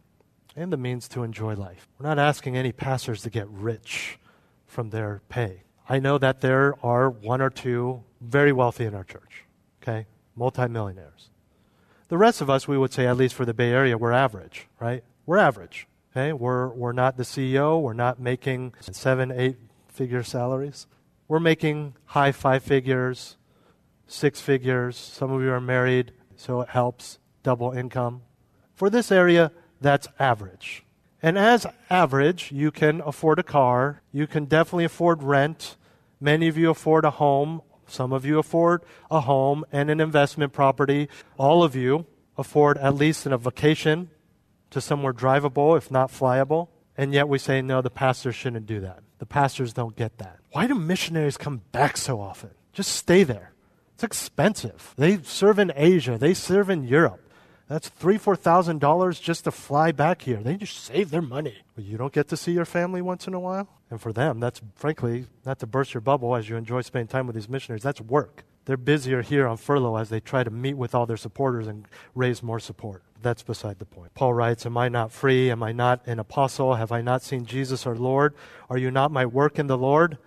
and 0.55 0.71
the 0.71 0.77
means 0.77 1.07
to 1.09 1.23
enjoy 1.23 1.55
life. 1.55 1.87
We're 1.99 2.07
not 2.07 2.19
asking 2.19 2.55
any 2.55 2.71
pastors 2.71 3.21
to 3.23 3.29
get 3.29 3.47
rich 3.49 4.19
from 4.67 4.89
their 4.89 5.21
pay. 5.29 5.63
I 5.87 5.99
know 5.99 6.17
that 6.17 6.41
there 6.41 6.75
are 6.83 7.09
one 7.09 7.41
or 7.41 7.49
two 7.49 8.03
very 8.21 8.51
wealthy 8.51 8.85
in 8.85 8.95
our 8.95 9.03
church, 9.03 9.45
okay? 9.81 10.07
Multimillionaires. 10.35 11.29
The 12.07 12.17
rest 12.17 12.41
of 12.41 12.49
us, 12.49 12.67
we 12.67 12.77
would 12.77 12.93
say, 12.93 13.07
at 13.07 13.17
least 13.17 13.35
for 13.35 13.45
the 13.45 13.53
Bay 13.53 13.71
Area, 13.71 13.97
we're 13.97 14.11
average, 14.11 14.67
right? 14.79 15.03
We're 15.25 15.37
average, 15.37 15.87
okay? 16.11 16.33
We're, 16.33 16.69
we're 16.69 16.91
not 16.91 17.17
the 17.17 17.23
CEO. 17.23 17.81
We're 17.81 17.93
not 17.93 18.19
making 18.19 18.73
seven, 18.79 19.31
eight 19.31 19.57
figure 19.87 20.23
salaries. 20.23 20.87
We're 21.27 21.39
making 21.39 21.95
high 22.05 22.31
five 22.31 22.63
figures, 22.63 23.37
six 24.07 24.41
figures. 24.41 24.97
Some 24.97 25.31
of 25.31 25.41
you 25.41 25.51
are 25.51 25.61
married, 25.61 26.11
so 26.35 26.61
it 26.61 26.69
helps 26.69 27.19
double 27.43 27.71
income. 27.71 28.21
For 28.73 28.89
this 28.89 29.11
area, 29.11 29.51
that's 29.81 30.07
average. 30.19 30.83
And 31.21 31.37
as 31.37 31.65
average, 31.89 32.51
you 32.51 32.71
can 32.71 33.01
afford 33.01 33.39
a 33.39 33.43
car, 33.43 34.01
you 34.11 34.27
can 34.27 34.45
definitely 34.45 34.85
afford 34.85 35.23
rent. 35.23 35.75
Many 36.19 36.47
of 36.47 36.57
you 36.57 36.69
afford 36.69 37.03
a 37.05 37.09
home, 37.11 37.61
some 37.87 38.13
of 38.13 38.25
you 38.25 38.39
afford 38.39 38.83
a 39.09 39.21
home 39.21 39.63
and 39.71 39.89
an 39.89 39.99
investment 39.99 40.53
property. 40.53 41.07
All 41.37 41.63
of 41.63 41.75
you 41.75 42.05
afford 42.37 42.77
at 42.77 42.95
least 42.95 43.25
a 43.25 43.37
vacation 43.37 44.09
to 44.71 44.81
somewhere 44.81 45.13
drivable, 45.13 45.77
if 45.77 45.91
not 45.91 46.11
flyable. 46.11 46.69
And 46.97 47.13
yet 47.13 47.27
we 47.27 47.37
say, 47.37 47.61
no, 47.61 47.81
the 47.81 47.89
pastors 47.89 48.35
shouldn't 48.35 48.65
do 48.65 48.79
that. 48.81 48.99
The 49.19 49.25
pastors 49.25 49.73
don't 49.73 49.95
get 49.95 50.17
that. 50.17 50.39
Why 50.51 50.67
do 50.67 50.75
missionaries 50.75 51.37
come 51.37 51.61
back 51.71 51.97
so 51.97 52.19
often? 52.19 52.51
Just 52.73 52.93
stay 52.93 53.23
there. 53.23 53.51
It's 53.95 54.03
expensive. 54.03 54.93
They 54.97 55.21
serve 55.23 55.57
in 55.57 55.71
Asia, 55.73 56.17
they 56.17 56.33
serve 56.33 56.69
in 56.69 56.83
Europe. 56.83 57.21
That's 57.69 57.87
three, 57.89 58.17
four 58.17 58.35
thousand 58.35 58.79
dollars 58.79 59.19
just 59.19 59.45
to 59.45 59.51
fly 59.51 59.91
back 59.91 60.21
here. 60.21 60.37
They 60.37 60.57
just 60.57 60.83
save 60.83 61.09
their 61.09 61.21
money. 61.21 61.55
But 61.75 61.85
you 61.85 61.97
don't 61.97 62.13
get 62.13 62.27
to 62.27 62.37
see 62.37 62.51
your 62.51 62.65
family 62.65 63.01
once 63.01 63.25
in 63.25 63.33
a 63.33 63.39
while. 63.39 63.69
And 63.89 63.99
for 63.99 64.11
them, 64.11 64.39
that's 64.39 64.61
frankly 64.75 65.27
not 65.45 65.59
to 65.59 65.67
burst 65.67 65.93
your 65.93 66.01
bubble 66.01 66.35
as 66.35 66.49
you 66.49 66.57
enjoy 66.57 66.81
spending 66.81 67.07
time 67.07 67.25
with 67.25 67.35
these 67.35 67.49
missionaries. 67.49 67.83
That's 67.83 68.01
work. 68.01 68.43
They're 68.65 68.77
busier 68.77 69.21
here 69.21 69.47
on 69.47 69.57
furlough 69.57 69.95
as 69.95 70.09
they 70.09 70.19
try 70.19 70.43
to 70.43 70.49
meet 70.49 70.73
with 70.73 70.93
all 70.93 71.05
their 71.05 71.17
supporters 71.17 71.65
and 71.65 71.87
raise 72.13 72.43
more 72.43 72.59
support. 72.59 73.03
That's 73.21 73.43
beside 73.43 73.79
the 73.79 73.85
point. 73.85 74.13
Paul 74.13 74.33
writes, 74.33 74.65
Am 74.65 74.77
I 74.77 74.89
not 74.89 75.11
free? 75.11 75.49
Am 75.49 75.63
I 75.63 75.71
not 75.71 76.05
an 76.05 76.19
apostle? 76.19 76.75
Have 76.75 76.91
I 76.91 77.01
not 77.01 77.21
seen 77.21 77.45
Jesus 77.45 77.87
our 77.87 77.95
Lord? 77.95 78.35
Are 78.69 78.77
you 78.77 78.91
not 78.91 79.11
my 79.11 79.25
work 79.25 79.57
in 79.57 79.67
the 79.67 79.77
Lord? 79.77 80.17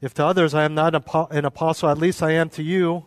If 0.00 0.14
to 0.14 0.26
others 0.26 0.54
I 0.54 0.64
am 0.64 0.74
not 0.74 0.94
an 1.30 1.44
apostle, 1.44 1.88
at 1.88 1.98
least 1.98 2.22
I 2.22 2.32
am 2.32 2.50
to 2.50 2.62
you, 2.62 3.06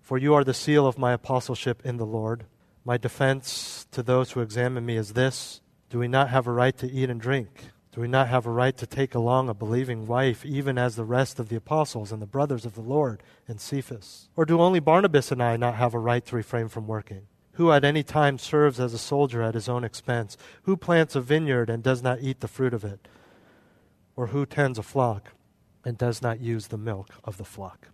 for 0.00 0.16
you 0.16 0.34
are 0.34 0.44
the 0.44 0.54
seal 0.54 0.86
of 0.86 0.98
my 0.98 1.12
apostleship 1.12 1.82
in 1.84 1.98
the 1.98 2.06
Lord. 2.06 2.44
My 2.84 2.96
defense 2.96 3.86
to 3.90 4.02
those 4.02 4.32
who 4.32 4.40
examine 4.40 4.86
me 4.86 4.96
is 4.96 5.12
this 5.12 5.60
Do 5.90 5.98
we 5.98 6.08
not 6.08 6.30
have 6.30 6.46
a 6.46 6.52
right 6.52 6.76
to 6.78 6.90
eat 6.90 7.10
and 7.10 7.20
drink? 7.20 7.70
Do 7.92 8.00
we 8.00 8.08
not 8.08 8.28
have 8.28 8.44
a 8.44 8.50
right 8.50 8.76
to 8.78 8.86
take 8.86 9.14
along 9.14 9.48
a 9.48 9.54
believing 9.54 10.06
wife, 10.06 10.44
even 10.44 10.78
as 10.78 10.96
the 10.96 11.04
rest 11.04 11.38
of 11.38 11.48
the 11.48 11.56
apostles 11.56 12.10
and 12.10 12.20
the 12.20 12.26
brothers 12.26 12.64
of 12.64 12.74
the 12.74 12.80
Lord 12.80 13.22
and 13.46 13.60
Cephas? 13.60 14.28
Or 14.34 14.44
do 14.44 14.60
only 14.60 14.80
Barnabas 14.80 15.30
and 15.30 15.40
I 15.40 15.56
not 15.56 15.76
have 15.76 15.94
a 15.94 16.00
right 16.00 16.24
to 16.26 16.34
refrain 16.36 16.68
from 16.68 16.88
working? 16.88 17.28
Who 17.52 17.70
at 17.70 17.84
any 17.84 18.02
time 18.02 18.38
serves 18.38 18.80
as 18.80 18.94
a 18.94 18.98
soldier 18.98 19.42
at 19.42 19.54
his 19.54 19.68
own 19.68 19.84
expense? 19.84 20.36
Who 20.62 20.76
plants 20.76 21.14
a 21.14 21.20
vineyard 21.20 21.70
and 21.70 21.84
does 21.84 22.02
not 22.02 22.20
eat 22.20 22.40
the 22.40 22.48
fruit 22.48 22.74
of 22.74 22.82
it? 22.82 23.06
Or 24.16 24.28
who 24.28 24.44
tends 24.44 24.76
a 24.76 24.82
flock 24.82 25.30
and 25.84 25.98
does 25.98 26.22
not 26.22 26.40
use 26.40 26.68
the 26.68 26.78
milk 26.78 27.08
of 27.24 27.36
the 27.36 27.44
flock. 27.44 27.88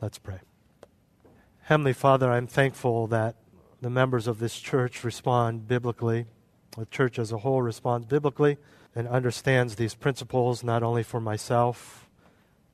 Let's 0.00 0.18
pray. 0.18 0.40
Heavenly 1.62 1.92
Father, 1.92 2.30
I'm 2.30 2.46
thankful 2.46 3.06
that 3.08 3.36
the 3.80 3.90
members 3.90 4.26
of 4.26 4.38
this 4.38 4.58
church 4.58 5.04
respond 5.04 5.68
biblically. 5.68 6.26
The 6.76 6.86
church 6.86 7.18
as 7.18 7.32
a 7.32 7.38
whole 7.38 7.62
responds 7.62 8.06
biblically 8.06 8.58
and 8.94 9.08
understands 9.08 9.76
these 9.76 9.94
principles 9.94 10.64
not 10.64 10.82
only 10.82 11.02
for 11.02 11.20
myself, 11.20 12.08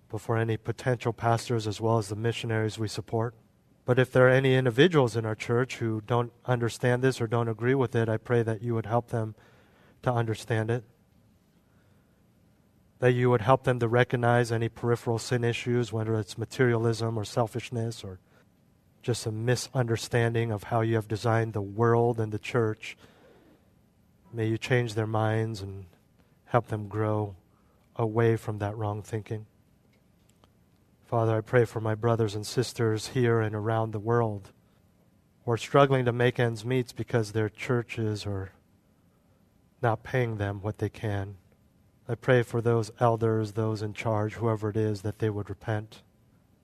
but 0.09 0.21
for 0.21 0.37
any 0.37 0.57
potential 0.57 1.13
pastors 1.13 1.67
as 1.67 1.81
well 1.81 1.99
as 1.99 2.09
the 2.09 2.17
missionaries 2.17 2.79
we 2.79 2.89
support. 2.89 3.35
But 3.85 3.99
if 3.99 4.11
there 4.11 4.27
are 4.27 4.31
any 4.31 4.55
individuals 4.55 5.17
in 5.17 5.25
our 5.25 5.35
church 5.35 5.77
who 5.77 6.03
don't 6.07 6.33
understand 6.45 7.03
this 7.03 7.21
or 7.21 7.27
don't 7.27 7.49
agree 7.49 7.75
with 7.75 7.95
it, 7.95 8.09
I 8.09 8.17
pray 8.17 8.43
that 8.43 8.63
you 8.63 8.75
would 8.75 8.87
help 8.87 9.09
them 9.09 9.35
to 10.03 10.13
understand 10.13 10.71
it 10.71 10.85
that 12.99 13.13
you 13.13 13.29
would 13.31 13.43
help 13.43 13.65
them 13.65 13.79
to 13.79 13.89
recognize 13.89 14.51
any 14.51 14.69
peripheral 14.69 15.19
sin 15.19 15.45
issues, 15.45 15.93
whether 15.93 16.19
it's 16.19 16.39
materialism 16.39 17.19
or 17.19 17.25
selfishness 17.25 18.03
or 18.03 18.19
just 19.03 19.27
a 19.27 19.31
misunderstanding 19.31 20.51
of 20.51 20.65
how 20.65 20.81
you 20.81 20.95
have 20.95 21.07
designed 21.07 21.53
the 21.53 21.63
world 21.63 22.19
and 22.19 22.33
the 22.33 22.39
church. 22.39 22.97
May 24.33 24.47
you 24.47 24.59
change 24.59 24.95
their 24.95 25.07
minds 25.07 25.61
and 25.61 25.87
help 26.47 26.69
them 26.69 26.89
grow 26.89 27.37
away 27.95 28.37
from 28.37 28.59
that 28.59 28.77
wrong 28.77 29.03
thinking. 29.03 29.47
Father, 31.05 31.37
I 31.37 31.41
pray 31.41 31.65
for 31.65 31.81
my 31.81 31.95
brothers 31.95 32.35
and 32.35 32.45
sisters 32.45 33.09
here 33.09 33.41
and 33.41 33.55
around 33.55 33.93
the 33.93 34.01
world 34.01 34.51
who 35.45 35.53
are 35.53 35.57
struggling 35.57 36.05
to 36.05 36.13
make 36.13 36.41
ends 36.41 36.65
meet 36.65 36.93
because 36.97 37.31
their 37.31 37.49
churches 37.49 38.27
are 38.27 38.51
not 39.81 40.03
paying 40.03 40.39
them 40.39 40.61
what 40.63 40.79
they 40.79 40.89
can. 40.89 41.37
I 42.09 42.15
pray 42.15 42.43
for 42.43 42.61
those 42.61 42.93
elders, 43.01 43.53
those 43.53 43.83
in 43.83 43.93
charge, 43.93 44.35
whoever 44.35 44.71
it 44.71 44.77
is, 44.77 45.03
that 45.03 45.19
they 45.19 45.29
would 45.29 45.51
repent, 45.51 46.03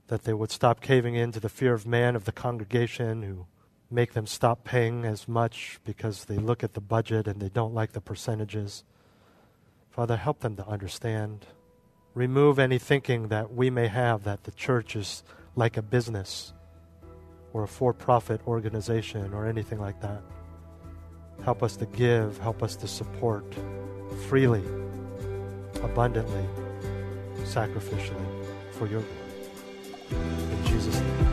that 0.06 0.22
they 0.22 0.32
would 0.32 0.52
stop 0.52 0.80
caving 0.80 1.16
in 1.16 1.32
to 1.32 1.40
the 1.40 1.48
fear 1.48 1.74
of 1.74 1.84
man 1.84 2.14
of 2.14 2.26
the 2.26 2.32
congregation 2.32 3.22
who 3.22 3.46
make 3.90 4.12
them 4.12 4.26
stop 4.26 4.62
paying 4.62 5.04
as 5.04 5.26
much 5.26 5.80
because 5.84 6.26
they 6.26 6.36
look 6.36 6.62
at 6.62 6.74
the 6.74 6.80
budget 6.80 7.26
and 7.26 7.40
they 7.40 7.48
don't 7.48 7.74
like 7.74 7.92
the 7.92 8.00
percentages. 8.00 8.84
Father, 9.90 10.16
help 10.16 10.40
them 10.40 10.54
to 10.56 10.66
understand. 10.66 11.46
Remove 12.14 12.58
any 12.58 12.78
thinking 12.78 13.28
that 13.28 13.52
we 13.52 13.68
may 13.68 13.88
have 13.88 14.22
that 14.22 14.44
the 14.44 14.52
church 14.52 14.94
is 14.94 15.24
like 15.56 15.76
a 15.76 15.82
business 15.82 16.52
or 17.52 17.64
a 17.64 17.68
for 17.68 17.92
profit 17.92 18.40
organization 18.46 19.34
or 19.34 19.46
anything 19.46 19.80
like 19.80 20.00
that. 20.00 20.22
Help 21.44 21.64
us 21.64 21.76
to 21.76 21.86
give, 21.86 22.38
help 22.38 22.62
us 22.62 22.76
to 22.76 22.86
support 22.86 23.44
freely, 24.28 24.62
abundantly, 25.82 26.44
sacrificially 27.44 28.26
for 28.72 28.86
your 28.86 29.02
glory. 29.02 30.22
In 30.50 30.64
Jesus' 30.66 31.00
name. 31.00 31.32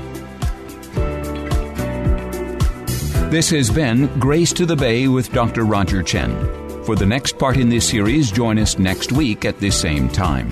This 3.30 3.50
has 3.52 3.70
been 3.70 4.08
Grace 4.20 4.54
to 4.54 4.66
the 4.66 4.76
Bay 4.76 5.08
with 5.08 5.32
Dr. 5.32 5.64
Roger 5.64 6.02
Chen. 6.02 6.60
For 6.84 6.96
the 6.96 7.06
next 7.06 7.38
part 7.38 7.58
in 7.58 7.70
this 7.70 7.88
series, 7.88 8.32
join 8.32 8.58
us 8.58 8.80
next 8.80 9.12
week 9.12 9.46
at 9.46 9.60
this 9.60 9.80
same 9.80 10.10
time. 10.10 10.50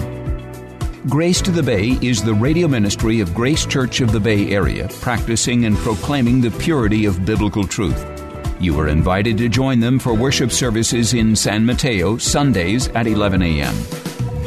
Grace 1.10 1.42
to 1.42 1.52
the 1.52 1.64
Bay 1.64 1.98
is 2.02 2.22
the 2.24 2.34
radio 2.34 2.68
ministry 2.68 3.22
of 3.22 3.34
Grace 3.34 3.66
Church 3.66 4.02
of 4.02 4.12
the 4.12 4.20
Bay 4.20 4.52
Area, 4.52 4.88
practicing 5.02 5.66
and 5.66 5.78
proclaiming 5.78 6.42
the 6.42 6.52
purity 6.52 7.06
of 7.06 7.26
biblical 7.26 7.66
truth. 7.66 8.17
You 8.60 8.80
are 8.80 8.88
invited 8.88 9.38
to 9.38 9.50
join 9.50 9.80
them 9.80 10.00
for 10.00 10.16
worship 10.16 10.52
services 10.52 11.14
in 11.14 11.36
San 11.36 11.64
Mateo, 11.66 12.18
Sundays 12.18 12.88
at 12.90 13.06
11 13.06 13.44
a.m. 13.44 13.76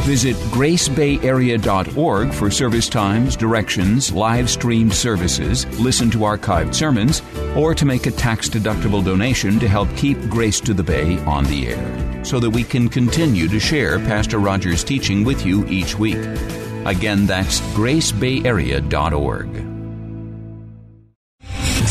Visit 0.03 0.35
gracebayarea.org 0.51 2.33
for 2.33 2.51
service 2.51 2.89
times, 2.89 3.37
directions, 3.37 4.11
live 4.11 4.51
streamed 4.51 4.95
services, 4.95 5.65
listen 5.79 6.11
to 6.11 6.19
archived 6.19 6.75
sermons, 6.75 7.23
or 7.55 7.73
to 7.75 7.85
make 7.85 8.07
a 8.07 8.11
tax 8.11 8.49
deductible 8.49 9.05
donation 9.05 9.61
to 9.61 9.69
help 9.69 9.95
keep 9.97 10.19
Grace 10.29 10.59
to 10.61 10.75
the 10.75 10.83
Bay 10.83 11.19
on 11.21 11.45
the 11.45 11.69
air, 11.69 12.25
so 12.25 12.41
that 12.41 12.51
we 12.51 12.65
can 12.65 12.89
continue 12.89 13.47
to 13.47 13.61
share 13.61 14.01
Pastor 14.01 14.39
Rogers' 14.39 14.83
teaching 14.83 15.23
with 15.23 15.47
you 15.47 15.65
each 15.69 15.97
week. 15.97 16.19
Again, 16.87 17.27
that's 17.27 17.61
gracebayarea.org. 17.75 19.80